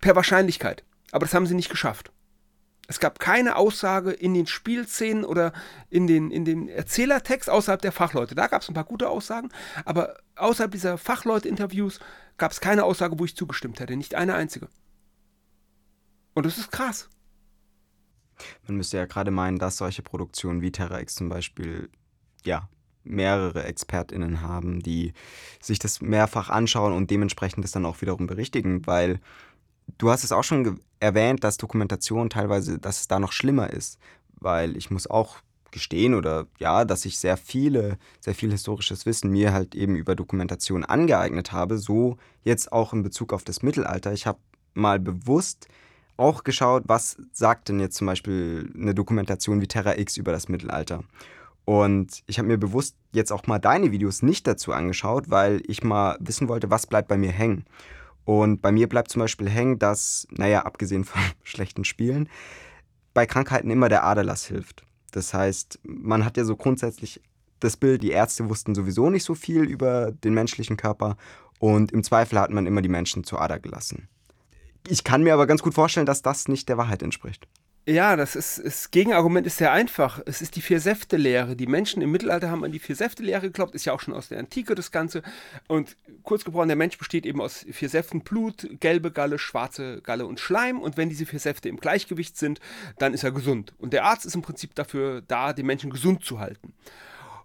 [0.00, 0.84] per Wahrscheinlichkeit.
[1.12, 2.12] Aber das haben sie nicht geschafft.
[2.86, 5.52] Es gab keine Aussage in den Spielszenen oder
[5.88, 8.34] in den, in den Erzählertext außerhalb der Fachleute.
[8.34, 9.48] Da gab es ein paar gute Aussagen,
[9.86, 12.00] aber außerhalb dieser Fachleute-Interviews
[12.36, 13.96] gab es keine Aussage, wo ich zugestimmt hätte.
[13.96, 14.68] Nicht eine einzige.
[16.34, 17.08] Und das ist krass.
[18.66, 21.88] Man müsste ja gerade meinen, dass solche Produktionen wie Terra X zum Beispiel,
[22.44, 22.68] ja,
[23.04, 25.12] mehrere ExpertInnen haben, die
[25.60, 29.20] sich das mehrfach anschauen und dementsprechend das dann auch wiederum berichtigen, weil
[29.98, 33.98] Du hast es auch schon erwähnt, dass Dokumentation teilweise, dass es da noch schlimmer ist,
[34.40, 35.38] weil ich muss auch
[35.70, 40.14] gestehen oder ja, dass ich sehr viele, sehr viel historisches Wissen mir halt eben über
[40.14, 44.12] Dokumentation angeeignet habe, so jetzt auch in Bezug auf das Mittelalter.
[44.12, 44.38] Ich habe
[44.74, 45.66] mal bewusst
[46.16, 50.48] auch geschaut, was sagt denn jetzt zum Beispiel eine Dokumentation wie Terra X über das
[50.48, 51.02] Mittelalter.
[51.64, 55.82] Und ich habe mir bewusst jetzt auch mal deine Videos nicht dazu angeschaut, weil ich
[55.82, 57.64] mal wissen wollte, was bleibt bei mir hängen.
[58.24, 62.28] Und bei mir bleibt zum Beispiel hängen, dass, naja, abgesehen von schlechten Spielen,
[63.14, 64.84] bei Krankheiten immer der Aderlass hilft.
[65.12, 67.20] Das heißt, man hat ja so grundsätzlich
[67.60, 71.16] das Bild, die Ärzte wussten sowieso nicht so viel über den menschlichen Körper
[71.58, 74.08] und im Zweifel hat man immer die Menschen zur Ader gelassen.
[74.86, 77.48] Ich kann mir aber ganz gut vorstellen, dass das nicht der Wahrheit entspricht.
[77.86, 80.18] Ja, das ist, das Gegenargument ist sehr einfach.
[80.24, 81.54] Es ist die Vier-Säfte-Lehre.
[81.54, 84.38] Die Menschen im Mittelalter haben an die Vier-Säfte-Lehre geglaubt, ist ja auch schon aus der
[84.38, 85.22] Antike das Ganze.
[85.68, 90.24] Und kurz gebrochen, der Mensch besteht eben aus vier Säften: Blut, gelbe Galle, schwarze Galle
[90.24, 90.80] und Schleim.
[90.80, 92.58] Und wenn diese vier Säfte im Gleichgewicht sind,
[92.98, 93.74] dann ist er gesund.
[93.76, 96.72] Und der Arzt ist im Prinzip dafür da, den Menschen gesund zu halten.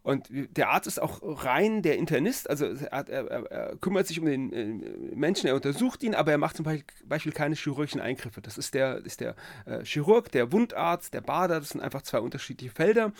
[0.10, 4.26] Und der Arzt ist auch rein der Internist, also er, er, er kümmert sich um
[4.26, 6.66] den äh, Menschen, er untersucht ihn, aber er macht zum
[7.05, 8.41] Beispiel keine chirurgischen Eingriffe.
[8.41, 9.36] Das ist der, ist der
[9.66, 13.14] äh, Chirurg, der Wundarzt, der Bader, das sind einfach zwei unterschiedliche Felder.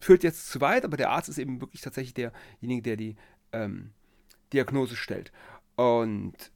[0.00, 3.16] Führt jetzt zu weit, aber der Arzt ist eben wirklich tatsächlich derjenige, der die
[3.52, 3.90] ähm,
[4.54, 5.32] Diagnose stellt.
[5.76, 6.50] Und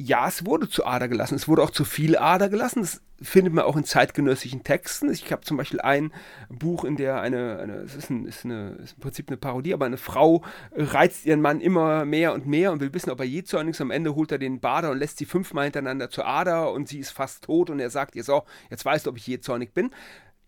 [0.00, 1.34] ja, es wurde zu Ader gelassen.
[1.34, 2.82] Es wurde auch zu viel Ader gelassen.
[2.82, 5.10] Das findet man auch in zeitgenössischen Texten.
[5.10, 6.12] Ich habe zum Beispiel ein
[6.48, 9.74] Buch, in der eine, eine es ist, ein, ist, eine, ist im Prinzip eine Parodie,
[9.74, 13.26] aber eine Frau reizt ihren Mann immer mehr und mehr und will wissen, ob er
[13.26, 13.80] je zornig ist.
[13.80, 17.00] Am Ende holt er den Bader und lässt sie fünfmal hintereinander zur Ader und sie
[17.00, 19.74] ist fast tot und er sagt ihr so, jetzt weißt du, ob ich je zornig
[19.74, 19.90] bin.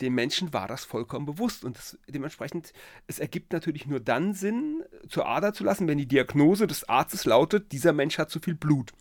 [0.00, 2.72] Dem Menschen war das vollkommen bewusst und das, dementsprechend,
[3.08, 7.24] es ergibt natürlich nur dann Sinn, zur Ader zu lassen, wenn die Diagnose des Arztes
[7.24, 8.92] lautet, dieser Mensch hat zu viel Blut.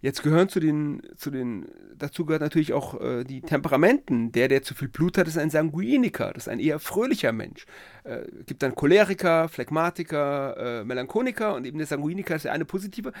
[0.00, 4.30] Jetzt gehören zu den, zu den, dazu gehört natürlich auch äh, die Temperamenten.
[4.30, 7.66] Der, der zu viel Blut hat, ist ein Sanguiniker, das ist ein eher fröhlicher Mensch.
[8.04, 13.12] Äh, gibt dann Choleriker, Phlegmatiker, äh, Melancholiker und eben der Sanguiniker ist der eine positive.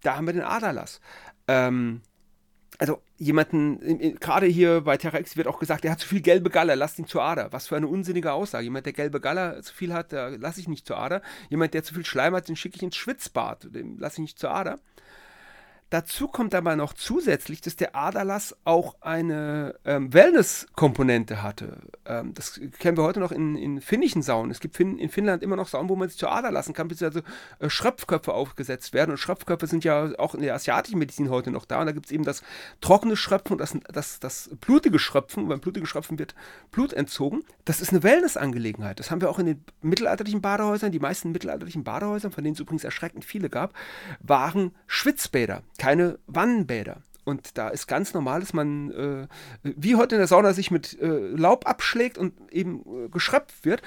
[0.00, 1.00] da haben wir den Aderlass.
[1.48, 2.00] Ähm,
[2.78, 6.48] also jemanden, gerade hier bei Terra X wird auch gesagt, er hat zu viel gelbe
[6.48, 7.52] Galler, lasst ihn zur Ader.
[7.52, 8.64] Was für eine unsinnige Aussage.
[8.64, 11.20] Jemand, der gelbe Galler zu viel hat, der lasse ich nicht zur Ader.
[11.50, 14.38] Jemand, der zu viel Schleim hat, den schicke ich ins Schwitzbad, den lasse ich nicht
[14.38, 14.78] zur Ader.
[15.90, 21.78] Dazu kommt aber noch zusätzlich, dass der Aderlass auch eine ähm, Wellness-Komponente hatte.
[22.04, 24.50] Ähm, das kennen wir heute noch in, in finnischen Saunen.
[24.50, 26.88] Es gibt fin in Finnland immer noch Saunen, wo man sich zur Ader lassen kann,
[26.88, 27.20] bis also
[27.58, 29.12] äh, Schröpfköpfe aufgesetzt werden.
[29.12, 31.80] Und Schröpfköpfe sind ja auch in der asiatischen Medizin heute noch da.
[31.80, 32.42] Und da gibt es eben das
[32.82, 35.44] trockene Schröpfen und das, das, das blutige Schröpfen.
[35.44, 36.34] Und beim blutigen Schröpfen wird
[36.70, 37.44] Blut entzogen.
[37.64, 39.00] Das ist eine Wellness-Angelegenheit.
[39.00, 40.92] Das haben wir auch in den mittelalterlichen Badehäusern.
[40.92, 43.72] Die meisten mittelalterlichen Badehäusern, von denen es übrigens erschreckend viele gab,
[44.20, 47.02] waren Schwitzbäder keine Wannenbäder.
[47.28, 49.28] Und da ist ganz normal, dass man, äh,
[49.62, 53.82] wie heute in der Sauna, sich mit äh, Laub abschlägt und eben äh, geschröpft wird.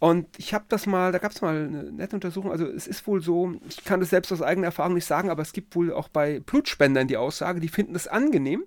[0.00, 2.50] Und ich habe das mal, da gab es mal eine nette Untersuchung.
[2.50, 5.42] Also es ist wohl so, ich kann das selbst aus eigener Erfahrung nicht sagen, aber
[5.42, 8.64] es gibt wohl auch bei Blutspendern die Aussage, die finden das angenehm.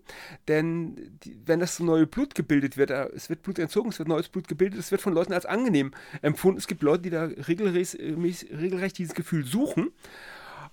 [0.48, 4.08] Denn die, wenn das neue Blut gebildet wird, äh, es wird Blut entzogen, es wird
[4.08, 5.92] neues Blut gebildet, es wird von Leuten als angenehm
[6.22, 6.60] empfunden.
[6.60, 8.16] Es gibt Leute, die da regelrecht, äh,
[8.56, 9.92] regelrecht dieses Gefühl suchen.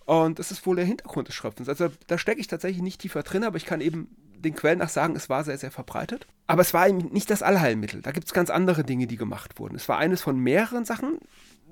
[0.07, 1.69] Und das ist wohl der Hintergrund des Schröpfens.
[1.69, 4.09] Also da stecke ich tatsächlich nicht tiefer drin, aber ich kann eben
[4.45, 6.27] den Quellen nach sagen, es war sehr, sehr verbreitet.
[6.47, 8.03] Aber es war eben nicht das Allheilmittel.
[8.03, 9.75] Da gibt es ganz andere Dinge, die gemacht wurden.
[9.75, 11.19] Es war eines von mehreren Sachen.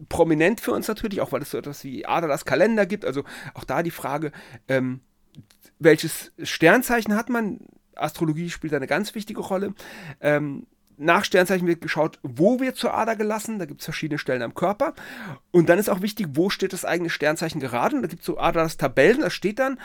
[0.08, 3.04] Prominent für uns natürlich, auch weil es so etwas wie Aderlass Kalender gibt.
[3.04, 4.32] Also auch da die Frage,
[4.68, 5.00] ähm,
[5.78, 7.60] welches Sternzeichen hat man?
[7.94, 9.74] Astrologie spielt eine ganz wichtige Rolle.
[10.20, 10.66] Ähm,
[10.96, 13.58] nach Sternzeichen wird geschaut, wo wird zur Ader gelassen.
[13.58, 14.94] Da gibt es verschiedene Stellen am Körper.
[15.50, 17.96] Und dann ist auch wichtig, wo steht das eigene Sternzeichen gerade.
[17.96, 19.20] Und da gibt es so Aderlass-Tabellen.
[19.20, 19.78] Da steht dann,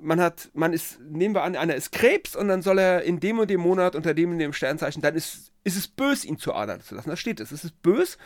[0.00, 3.20] man hat, man ist, nehmen wir an, einer ist Krebs und dann soll er in
[3.20, 6.38] dem und dem Monat unter dem und dem Sternzeichen, dann ist, ist es bös, ihn
[6.38, 7.10] zur Ader zu lassen.
[7.10, 7.52] Da steht es.
[7.52, 8.18] Es ist bös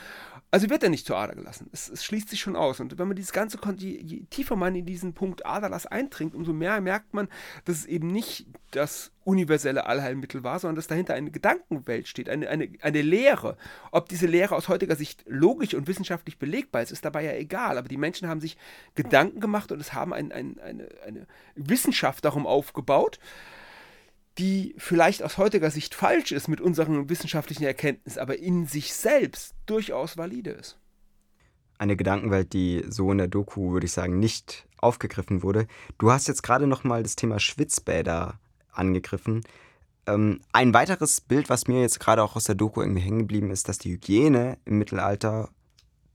[0.52, 1.70] also wird er nicht zur Ader gelassen.
[1.72, 2.78] Es, es, schließt sich schon aus.
[2.78, 6.52] Und wenn man dieses Ganze, je, je tiefer man in diesen Punkt Aderlass eindringt, umso
[6.52, 7.28] mehr merkt man,
[7.64, 12.50] dass es eben nicht das universelle Allheilmittel war, sondern dass dahinter eine Gedankenwelt steht, eine,
[12.50, 13.56] eine, eine Lehre.
[13.92, 17.78] Ob diese Lehre aus heutiger Sicht logisch und wissenschaftlich belegbar ist, ist dabei ja egal.
[17.78, 18.58] Aber die Menschen haben sich
[18.94, 23.18] Gedanken gemacht und es haben ein, ein, eine, eine Wissenschaft darum aufgebaut,
[24.38, 29.54] die vielleicht aus heutiger Sicht falsch ist mit unseren wissenschaftlichen Erkenntnissen, aber in sich selbst
[29.66, 30.78] durchaus valide ist.
[31.78, 35.66] Eine Gedankenwelt, die so in der Doku, würde ich sagen, nicht aufgegriffen wurde.
[35.98, 38.38] Du hast jetzt gerade noch mal das Thema Schwitzbäder
[38.72, 39.42] angegriffen.
[40.06, 43.50] Ähm, ein weiteres Bild, was mir jetzt gerade auch aus der Doku irgendwie hängen geblieben
[43.50, 45.50] ist, dass die Hygiene im Mittelalter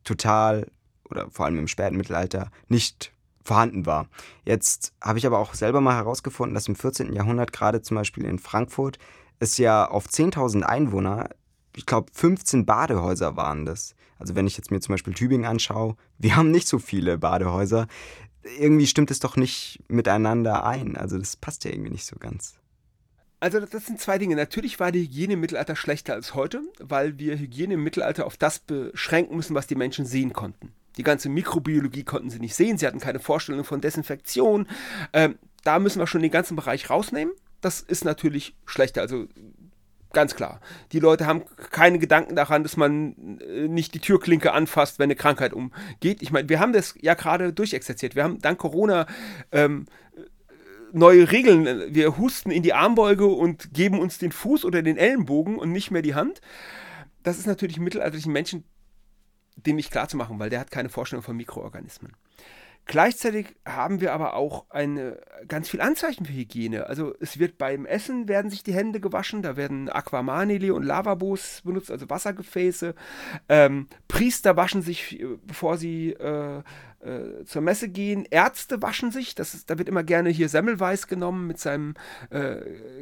[0.03, 0.67] total
[1.09, 3.11] oder vor allem im späten Mittelalter nicht
[3.47, 4.07] vorhanden war.
[4.45, 7.13] Jetzt habe ich aber auch selber mal herausgefunden, dass im 14.
[7.13, 8.99] Jahrhundert gerade zum Beispiel in Frankfurt
[9.39, 11.29] es ja auf 10.000 Einwohner,
[11.75, 13.95] ich glaube 15 Badehäuser waren das.
[14.19, 17.87] Also wenn ich jetzt mir zum Beispiel Tübingen anschaue, wir haben nicht so viele Badehäuser.
[18.59, 20.97] Irgendwie stimmt es doch nicht miteinander ein.
[20.97, 22.55] Also das passt ja irgendwie nicht so ganz.
[23.39, 24.35] Also das sind zwei Dinge.
[24.35, 28.35] Natürlich war die Hygiene im Mittelalter schlechter als heute, weil wir Hygiene im Mittelalter auf
[28.35, 30.73] das beschränken müssen, was die Menschen sehen konnten.
[30.97, 32.77] Die ganze Mikrobiologie konnten sie nicht sehen.
[32.77, 34.67] Sie hatten keine Vorstellung von Desinfektion.
[35.13, 37.33] Ähm, da müssen wir schon den ganzen Bereich rausnehmen.
[37.61, 39.01] Das ist natürlich schlechter.
[39.01, 39.27] Also
[40.13, 40.61] ganz klar.
[40.91, 45.15] Die Leute haben keine Gedanken daran, dass man äh, nicht die Türklinke anfasst, wenn eine
[45.15, 46.21] Krankheit umgeht.
[46.21, 48.15] Ich meine, wir haben das ja gerade durchexerziert.
[48.15, 49.05] Wir haben dank Corona
[49.51, 49.85] ähm,
[50.93, 51.93] neue Regeln.
[51.93, 55.91] Wir husten in die Armbeuge und geben uns den Fuß oder den Ellenbogen und nicht
[55.91, 56.41] mehr die Hand.
[57.23, 58.63] Das ist natürlich mittelalterlichen Menschen
[59.65, 62.13] dem nicht klar zu machen, weil der hat keine Vorstellung von Mikroorganismen.
[62.87, 66.87] Gleichzeitig haben wir aber auch eine, ganz viel Anzeichen für Hygiene.
[66.87, 71.61] Also es wird beim Essen werden sich die Hände gewaschen, da werden Aquamanili und Lavabos
[71.65, 72.95] benutzt, also Wassergefäße.
[73.49, 76.63] Ähm, Priester waschen sich, bevor sie äh,
[77.01, 78.25] äh, zur Messe gehen.
[78.29, 81.93] Ärzte waschen sich, das ist, da wird immer gerne hier Semmelweis genommen mit seinem
[82.29, 82.57] äh,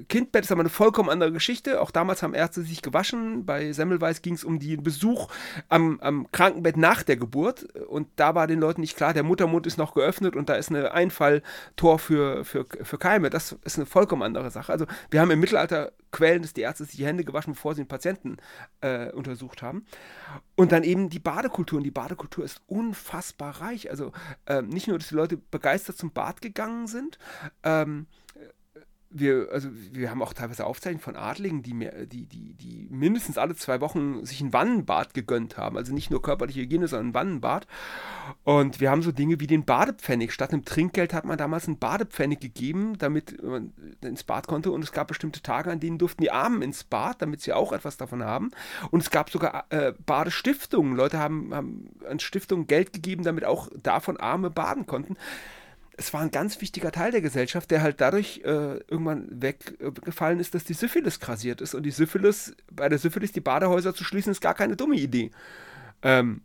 [0.10, 1.82] Kindbett, das ist aber eine vollkommen andere Geschichte.
[1.82, 3.46] Auch damals haben Ärzte sich gewaschen.
[3.46, 5.30] Bei Semmelweis ging es um den Besuch
[5.70, 9.66] am, am, Krankenbett nach der Geburt und da war den Leuten nicht klar, der Muttermund
[9.66, 13.30] ist noch geöffnet und da ist ein Einfalltor für, für, für Keime.
[13.30, 14.72] Das ist eine vollkommen andere Sache.
[14.72, 17.82] Also wir haben im Mittelalter Quellen, dass die Ärzte sich die Hände gewaschen, bevor sie
[17.82, 18.38] den Patienten
[18.80, 19.86] äh, untersucht haben.
[20.56, 21.78] Und dann eben die Badekultur.
[21.78, 23.90] Und die Badekultur ist unfassbar reich.
[23.90, 24.14] Also
[24.48, 27.20] ähm, nicht nur, dass die Leute begeistert zum Bad gegangen sind,
[27.64, 28.08] ähm,
[29.10, 33.38] wir, also wir haben auch teilweise Aufzeichnungen von Adligen, die, mehr, die, die, die mindestens
[33.38, 35.78] alle zwei Wochen sich ein Wannenbad gegönnt haben.
[35.78, 37.68] Also nicht nur körperliche Hygiene, sondern ein Wannenbad.
[38.44, 40.34] Und wir haben so Dinge wie den Badepfennig.
[40.34, 44.72] Statt einem Trinkgeld hat man damals einen Badepfennig gegeben, damit man ins Bad konnte.
[44.72, 47.72] Und es gab bestimmte Tage, an denen durften die Armen ins Bad, damit sie auch
[47.72, 48.52] etwas davon haben.
[48.92, 50.96] Und es gab sogar äh, Badestiftungen.
[50.96, 55.16] Leute haben, haben an Stiftungen Geld gegeben, damit auch davon Arme baden konnten
[55.98, 60.54] es war ein ganz wichtiger Teil der Gesellschaft, der halt dadurch äh, irgendwann weggefallen ist,
[60.54, 61.74] dass die Syphilis grasiert ist.
[61.74, 65.32] Und die Syphilis, bei der Syphilis die Badehäuser zu schließen, ist gar keine dumme Idee.
[66.02, 66.42] Ähm,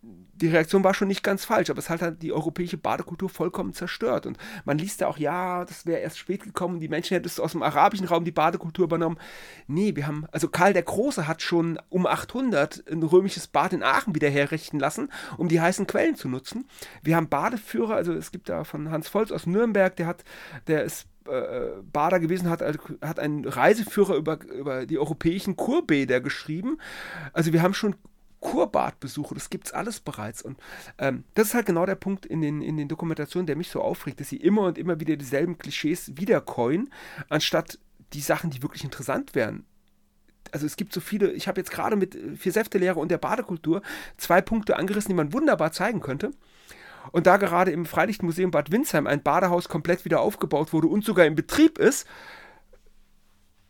[0.00, 3.72] die Reaktion war schon nicht ganz falsch, aber es hat halt die europäische Badekultur vollkommen
[3.74, 4.26] zerstört.
[4.26, 7.52] Und man liest da auch, ja, das wäre erst spät gekommen, die Menschen hätten aus
[7.52, 9.18] dem arabischen Raum die Badekultur übernommen.
[9.66, 13.82] Nee, wir haben, also Karl der Große hat schon um 800 ein römisches Bad in
[13.82, 16.66] Aachen wieder herrichten lassen, um die heißen Quellen zu nutzen.
[17.02, 20.24] Wir haben Badeführer, also es gibt da von Hans Volz aus Nürnberg, der hat,
[20.68, 26.78] der ist äh, Bader gewesen, hat, hat einen Reiseführer über, über die europäischen Kurbäder geschrieben.
[27.32, 27.96] Also wir haben schon
[28.40, 30.42] Kurbadbesuche, das gibt es alles bereits.
[30.42, 30.58] Und
[30.98, 33.80] ähm, das ist halt genau der Punkt in den, in den Dokumentationen, der mich so
[33.80, 36.90] aufregt, dass sie immer und immer wieder dieselben Klischees wiederkäuen,
[37.28, 37.78] anstatt
[38.12, 39.64] die Sachen, die wirklich interessant wären.
[40.52, 43.82] Also es gibt so viele, ich habe jetzt gerade mit vier Säftelehre und der Badekultur
[44.16, 46.30] zwei Punkte angerissen, die man wunderbar zeigen könnte.
[47.12, 51.26] Und da gerade im Freilichtmuseum Bad Windsheim ein Badehaus komplett wieder aufgebaut wurde und sogar
[51.26, 52.06] in Betrieb ist,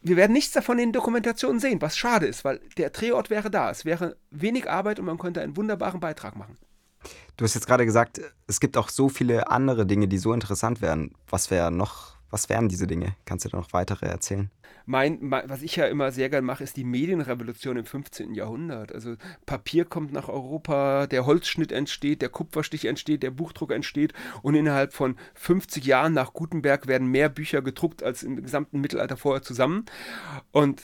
[0.00, 3.50] wir werden nichts davon in den Dokumentationen sehen, was schade ist, weil der Drehort wäre
[3.50, 3.70] da.
[3.70, 6.56] Es wäre wenig Arbeit und man könnte einen wunderbaren Beitrag machen.
[7.36, 10.80] Du hast jetzt gerade gesagt, es gibt auch so viele andere Dinge, die so interessant
[10.80, 11.12] wären.
[11.28, 13.14] Was wäre noch was wären diese Dinge?
[13.24, 14.50] Kannst du da noch weitere erzählen?
[14.84, 18.34] Mein, mein, was ich ja immer sehr gern mache, ist die Medienrevolution im 15.
[18.34, 18.92] Jahrhundert.
[18.92, 19.16] Also
[19.46, 24.12] Papier kommt nach Europa, der Holzschnitt entsteht, der Kupferstich entsteht, der Buchdruck entsteht
[24.42, 29.16] und innerhalb von 50 Jahren nach Gutenberg werden mehr Bücher gedruckt als im gesamten Mittelalter
[29.16, 29.84] vorher zusammen.
[30.52, 30.82] Und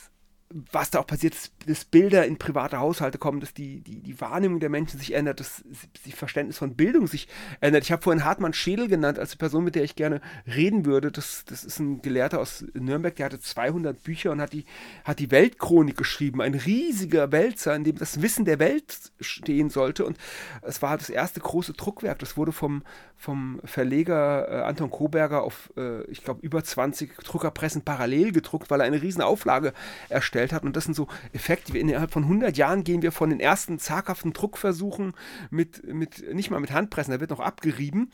[0.53, 1.35] was da auch passiert,
[1.65, 5.39] dass Bilder in private Haushalte kommen, dass die, die, die Wahrnehmung der Menschen sich ändert,
[5.39, 5.63] dass
[6.03, 7.27] das Verständnis von Bildung sich
[7.61, 7.83] ändert.
[7.83, 11.11] Ich habe vorhin Hartmann Schädel genannt als Person, mit der ich gerne reden würde.
[11.11, 14.65] Das, das ist ein Gelehrter aus Nürnberg, der hatte 200 Bücher und hat die,
[15.03, 16.41] hat die Weltchronik geschrieben.
[16.41, 20.05] Ein riesiger Wälzer, in dem das Wissen der Welt stehen sollte.
[20.05, 20.17] Und
[20.61, 22.19] es war das erste große Druckwerk.
[22.19, 22.83] Das wurde vom,
[23.17, 28.81] vom Verleger äh, Anton Koberger auf, äh, ich glaube, über 20 Druckerpressen parallel gedruckt, weil
[28.81, 29.73] er eine riesen Auflage
[30.09, 30.63] erstellt hat.
[30.63, 33.79] Und das sind so Effekte, wie innerhalb von 100 Jahren gehen wir von den ersten
[33.79, 35.13] zaghaften Druckversuchen
[35.49, 38.11] mit, mit nicht mal mit Handpressen, da wird noch abgerieben.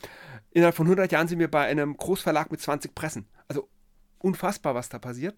[0.50, 3.26] Innerhalb von 100 Jahren sind wir bei einem Großverlag mit 20 Pressen.
[3.48, 3.68] Also
[4.18, 5.36] unfassbar, was da passiert.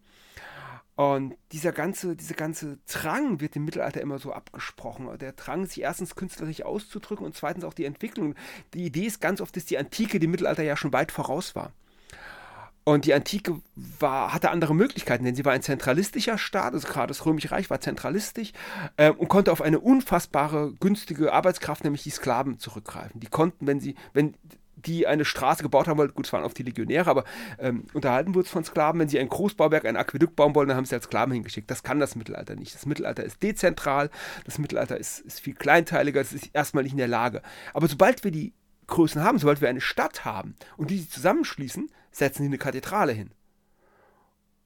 [0.97, 5.09] Und dieser ganze, diese ganze Drang wird im Mittelalter immer so abgesprochen.
[5.18, 8.36] Der Drang, sich erstens künstlerisch auszudrücken und zweitens auch die Entwicklung.
[8.74, 11.72] Die Idee ist ganz oft, dass die Antike dem Mittelalter ja schon weit voraus war.
[12.84, 17.09] Und die Antike war, hatte andere Möglichkeiten, denn sie war ein zentralistischer Staat, also gerade
[17.09, 18.53] das Römische Reich war zentralistisch
[18.99, 23.20] äh, und konnte auf eine unfassbare, günstige Arbeitskraft, nämlich die Sklaven, zurückgreifen.
[23.20, 24.36] Die konnten, wenn sie, wenn
[24.87, 27.24] die eine Straße gebaut haben wollten, gut, es waren oft die Legionäre, aber
[27.59, 29.01] ähm, unterhalten wurde es von Sklaven.
[29.01, 31.70] Wenn sie ein Großbauwerk, ein Aquädukt bauen wollen, dann haben sie als Sklaven hingeschickt.
[31.70, 32.74] Das kann das Mittelalter nicht.
[32.74, 34.11] Das Mittelalter ist dezentral,
[34.45, 37.43] das Mittelalter ist, ist viel kleinteiliger, es ist erstmal nicht in der Lage.
[37.72, 38.55] Aber sobald wir die
[38.87, 43.12] Größen haben, sobald wir eine Stadt haben und die sich zusammenschließen, setzen sie eine Kathedrale
[43.12, 43.30] hin.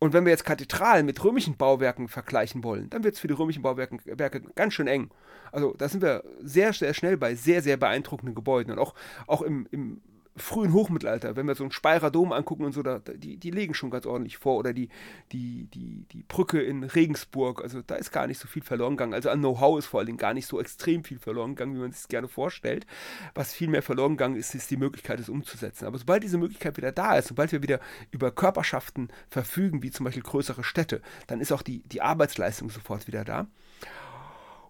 [0.00, 3.34] Und wenn wir jetzt Kathedralen mit römischen Bauwerken vergleichen wollen, dann wird es für die
[3.34, 5.10] römischen Bauwerke ganz schön eng.
[5.50, 8.72] Also da sind wir sehr, sehr schnell bei sehr, sehr beeindruckenden Gebäuden.
[8.72, 8.94] Und auch,
[9.26, 10.00] auch im, im
[10.38, 13.74] frühen Hochmittelalter, wenn wir so einen Speyerer Dom angucken und so, da, die, die legen
[13.74, 14.56] schon ganz ordentlich vor.
[14.56, 14.88] Oder die,
[15.32, 19.14] die, die, die Brücke in Regensburg, also da ist gar nicht so viel verloren gegangen.
[19.14, 21.80] Also an Know-how ist vor allen Dingen gar nicht so extrem viel verloren gegangen, wie
[21.80, 22.86] man sich gerne vorstellt.
[23.34, 25.86] Was viel mehr verloren gegangen ist, ist die Möglichkeit, es umzusetzen.
[25.86, 27.80] Aber sobald diese Möglichkeit wieder da ist, sobald wir wieder
[28.10, 33.06] über Körperschaften verfügen, wie zum Beispiel größere Städte, dann ist auch die, die Arbeitsleistung sofort
[33.06, 33.48] wieder da.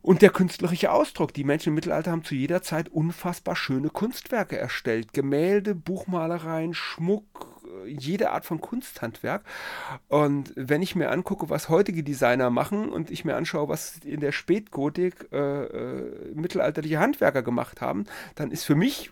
[0.09, 1.35] Und der künstlerische Ausdruck.
[1.35, 5.13] Die Menschen im Mittelalter haben zu jeder Zeit unfassbar schöne Kunstwerke erstellt.
[5.13, 9.45] Gemälde, Buchmalereien, Schmuck, jede Art von Kunsthandwerk.
[10.09, 14.21] Und wenn ich mir angucke, was heutige Designer machen und ich mir anschaue, was in
[14.21, 19.11] der Spätgotik äh, äh, mittelalterliche Handwerker gemacht haben, dann ist für mich,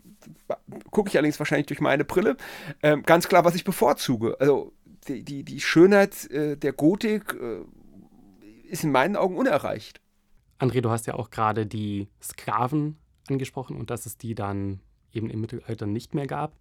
[0.91, 2.39] gucke ich allerdings wahrscheinlich durch meine Brille,
[2.81, 4.41] äh, ganz klar, was ich bevorzuge.
[4.41, 4.73] Also
[5.09, 10.01] die, die, die Schönheit äh, der Gotik äh, ist in meinen Augen unerreicht.
[10.59, 12.99] André, du hast ja auch gerade die Sklaven
[13.29, 14.81] angesprochen und dass es die dann
[15.13, 16.57] eben im Mittelalter nicht mehr gab.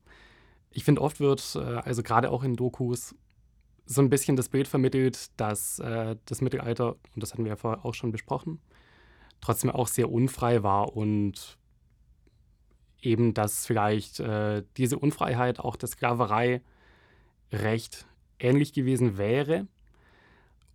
[0.72, 3.16] Ich finde, oft wird, äh, also gerade auch in Dokus,
[3.86, 7.56] so ein bisschen das Bild vermittelt, dass äh, das Mittelalter, und das hatten wir ja
[7.56, 8.60] vorher auch schon besprochen,
[9.42, 11.58] trotzdem auch sehr unfrei war und
[13.02, 16.62] eben, dass vielleicht äh, diese Unfreiheit auch der Sklaverei
[17.52, 18.08] recht
[18.40, 19.68] ähnlich gewesen wäre.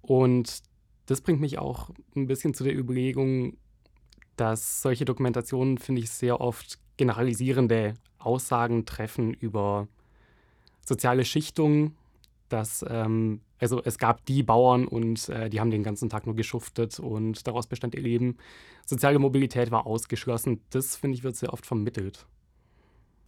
[0.03, 0.63] Und
[1.11, 3.57] das bringt mich auch ein bisschen zu der Überlegung,
[4.37, 9.89] dass solche Dokumentationen, finde ich, sehr oft generalisierende Aussagen treffen über
[10.87, 11.97] soziale Schichtungen.
[12.49, 16.37] Dass, ähm, also es gab die Bauern und äh, die haben den ganzen Tag nur
[16.37, 18.37] geschuftet und daraus bestand ihr Leben.
[18.87, 20.61] Soziale Mobilität war ausgeschlossen.
[20.71, 22.25] Das, finde ich, wird sehr oft vermittelt.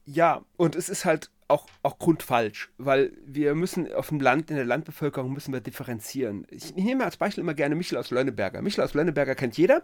[0.05, 4.57] Ja, und es ist halt auch, auch grundfalsch, weil wir müssen auf dem Land, in
[4.57, 6.47] der Landbevölkerung müssen wir differenzieren.
[6.51, 8.63] Ich, nehme als Beispiel immer gerne Michel aus Lönneberger.
[8.63, 9.83] Michel aus Lönneberger kennt jeder.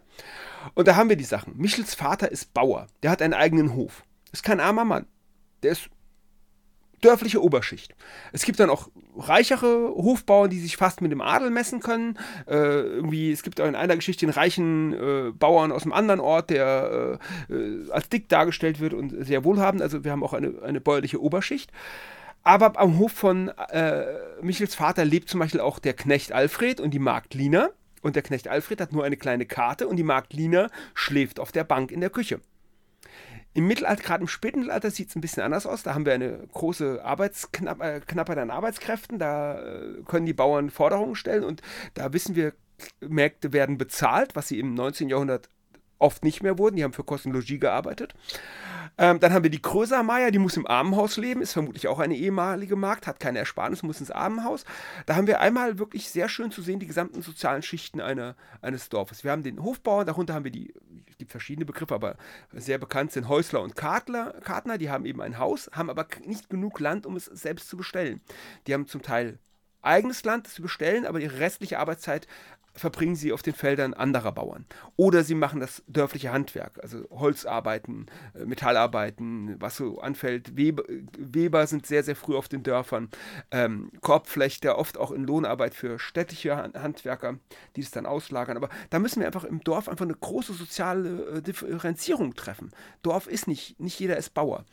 [0.74, 1.56] Und da haben wir die Sachen.
[1.56, 2.86] Michels Vater ist Bauer.
[3.02, 4.02] Der hat einen eigenen Hof.
[4.32, 5.06] Ist kein armer Mann.
[5.62, 5.90] Der ist
[7.00, 7.94] dörfliche Oberschicht.
[8.32, 12.18] Es gibt dann auch reichere Hofbauern, die sich fast mit dem Adel messen können.
[12.46, 16.20] Äh, irgendwie, es gibt auch in einer Geschichte einen reichen äh, Bauern aus einem anderen
[16.20, 17.18] Ort, der
[17.48, 19.82] äh, äh, als dick dargestellt wird und sehr wohlhabend.
[19.82, 21.70] Also wir haben auch eine, eine bäuerliche Oberschicht.
[22.44, 24.04] Aber am Hof von äh,
[24.40, 27.70] Michels Vater lebt zum Beispiel auch der Knecht Alfred und die Magd Lina.
[28.00, 31.52] Und der Knecht Alfred hat nur eine kleine Karte und die Magd Lina schläft auf
[31.52, 32.40] der Bank in der Küche.
[33.58, 35.82] Im Mittelalter, gerade im späten Mittelalter, sieht es ein bisschen anders aus.
[35.82, 39.18] Da haben wir eine große Arbeitsknappheit äh, an Arbeitskräften.
[39.18, 41.60] Da äh, können die Bauern Forderungen stellen und
[41.94, 42.52] da wissen wir,
[43.00, 45.08] Märkte werden bezahlt, was sie im 19.
[45.08, 45.48] Jahrhundert
[45.98, 46.76] oft nicht mehr wurden.
[46.76, 48.14] Die haben für Kostenlogie gearbeitet.
[48.96, 52.14] Ähm, dann haben wir die Kröser-Meier, die muss im Armenhaus leben, ist vermutlich auch eine
[52.14, 54.64] ehemalige Magd, hat keine Ersparnis, muss ins Armenhaus.
[55.06, 58.88] Da haben wir einmal wirklich sehr schön zu sehen die gesamten sozialen Schichten eine, eines
[58.88, 59.24] Dorfes.
[59.24, 60.72] Wir haben den Hofbauern, darunter haben wir die,
[61.28, 62.16] gibt verschiedene Begriffe, aber
[62.52, 66.48] sehr bekannt sind Häusler und Kartler, Kartner, die haben eben ein Haus, haben aber nicht
[66.48, 68.20] genug Land, um es selbst zu bestellen.
[68.66, 69.38] Die haben zum Teil
[69.82, 72.26] eigenes Land zu bestellen, aber ihre restliche Arbeitszeit
[72.78, 74.66] verbringen sie auf den Feldern anderer Bauern.
[74.96, 80.56] Oder sie machen das dörfliche Handwerk, also Holzarbeiten, äh, Metallarbeiten, was so anfällt.
[80.56, 80.84] Weber,
[81.18, 83.08] Weber sind sehr, sehr früh auf den Dörfern.
[83.50, 87.38] Ähm, Korbflechter, oft auch in Lohnarbeit für städtische Handwerker,
[87.76, 88.56] die es dann auslagern.
[88.56, 92.70] Aber da müssen wir einfach im Dorf einfach eine große soziale äh, Differenzierung treffen.
[93.02, 94.64] Dorf ist nicht, nicht jeder ist Bauer.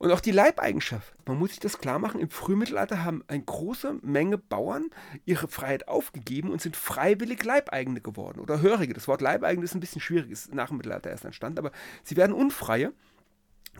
[0.00, 1.12] Und auch die Leibeigenschaft.
[1.26, 4.88] Man muss sich das klar machen, im Frühmittelalter haben eine große Menge Bauern
[5.26, 8.94] ihre Freiheit aufgegeben und sind freiwillig Leibeigene geworden oder Hörige.
[8.94, 11.70] Das Wort Leibeigene ist ein bisschen schwierig, ist nach dem Mittelalter erst entstanden, aber
[12.02, 12.94] sie werden Unfreie,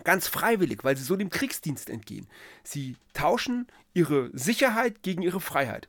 [0.05, 2.29] ganz freiwillig, weil sie so dem Kriegsdienst entgehen.
[2.65, 5.89] Sie tauschen ihre Sicherheit gegen ihre Freiheit.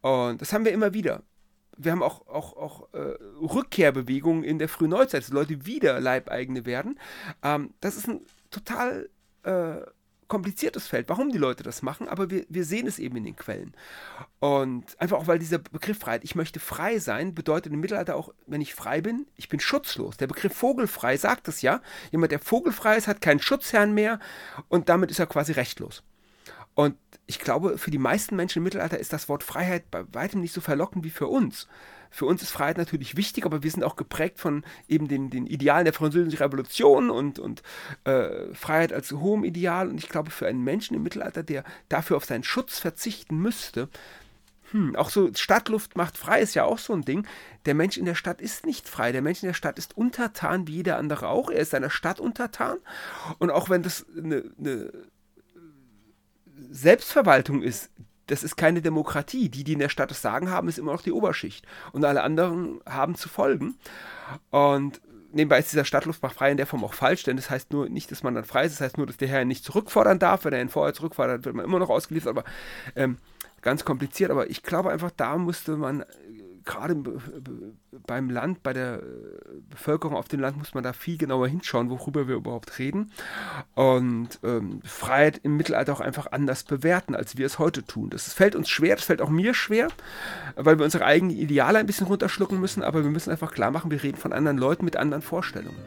[0.00, 1.22] Und das haben wir immer wieder
[1.76, 6.66] wir haben auch, auch, auch äh, Rückkehrbewegungen in der frühen Neuzeit, dass Leute wieder Leibeigene
[6.66, 7.00] werden.
[7.42, 8.20] Ähm, das ist ein
[8.50, 9.08] total
[9.44, 9.80] äh,
[10.28, 13.36] kompliziertes Feld, warum die Leute das machen, aber wir, wir sehen es eben in den
[13.36, 13.74] Quellen.
[14.40, 18.32] Und einfach auch, weil dieser Begriff Freiheit, ich möchte frei sein, bedeutet im Mittelalter auch,
[18.46, 20.16] wenn ich frei bin, ich bin schutzlos.
[20.16, 21.80] Der Begriff vogelfrei sagt es ja.
[22.10, 24.18] Jemand, der vogelfrei ist, hat keinen Schutzherrn mehr
[24.68, 26.02] und damit ist er quasi rechtlos.
[26.74, 30.40] Und ich glaube, für die meisten Menschen im Mittelalter ist das Wort Freiheit bei weitem
[30.40, 31.68] nicht so verlockend wie für uns.
[32.14, 35.48] Für uns ist Freiheit natürlich wichtig, aber wir sind auch geprägt von eben den, den
[35.48, 37.64] Idealen der Französischen Revolution und, und
[38.04, 39.88] äh, Freiheit als hohem Ideal.
[39.88, 43.88] Und ich glaube, für einen Menschen im Mittelalter, der dafür auf seinen Schutz verzichten müsste,
[44.70, 47.26] hm, auch so Stadtluft macht frei ist ja auch so ein Ding.
[47.66, 49.10] Der Mensch in der Stadt ist nicht frei.
[49.10, 51.50] Der Mensch in der Stadt ist untertan wie jeder andere auch.
[51.50, 52.78] Er ist seiner Stadt untertan.
[53.38, 54.92] Und auch wenn das eine, eine
[56.70, 57.90] Selbstverwaltung ist,
[58.26, 59.48] das ist keine Demokratie.
[59.48, 61.66] Die, die in der Stadt das Sagen haben, ist immer noch die Oberschicht.
[61.92, 63.76] Und alle anderen haben zu folgen.
[64.50, 65.00] Und
[65.32, 68.10] nebenbei ist dieser Stadtluftmacht frei in der Form auch falsch, denn das heißt nur nicht,
[68.10, 70.44] dass man dann frei ist, das heißt nur, dass der Herr ihn nicht zurückfordern darf.
[70.44, 72.44] Wenn er ihn vorher zurückfordert, wird man immer noch ausgeliefert, aber
[72.96, 73.18] ähm,
[73.60, 74.30] ganz kompliziert.
[74.30, 76.04] Aber ich glaube einfach, da musste man
[76.64, 76.96] gerade
[78.06, 79.00] beim Land, bei der äh,
[79.70, 83.12] Bevölkerung auf dem Land muss man da viel genauer hinschauen, worüber wir überhaupt reden.
[83.74, 88.10] Und ähm, Freiheit im Mittelalter auch einfach anders bewerten, als wir es heute tun.
[88.10, 89.88] Das fällt uns schwer, das fällt auch mir schwer,
[90.56, 93.90] weil wir unsere eigenen Ideale ein bisschen runterschlucken müssen, aber wir müssen einfach klar machen,
[93.90, 95.78] wir reden von anderen Leuten mit anderen Vorstellungen.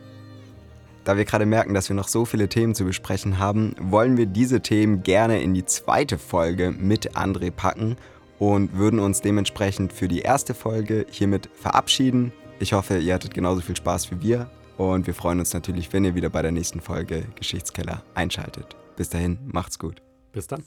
[1.04, 4.26] Da wir gerade merken, dass wir noch so viele Themen zu besprechen haben, wollen wir
[4.26, 7.96] diese Themen gerne in die zweite Folge mit André packen
[8.40, 12.32] und würden uns dementsprechend für die erste Folge hiermit verabschieden.
[12.60, 16.06] Ich hoffe, ihr hattet genauso viel Spaß wie wir und wir freuen uns natürlich, wenn
[16.06, 18.76] ihr wieder bei der nächsten Folge Geschichtskeller einschaltet.
[18.96, 20.02] Bis dahin, macht's gut.
[20.32, 20.64] Bis dann.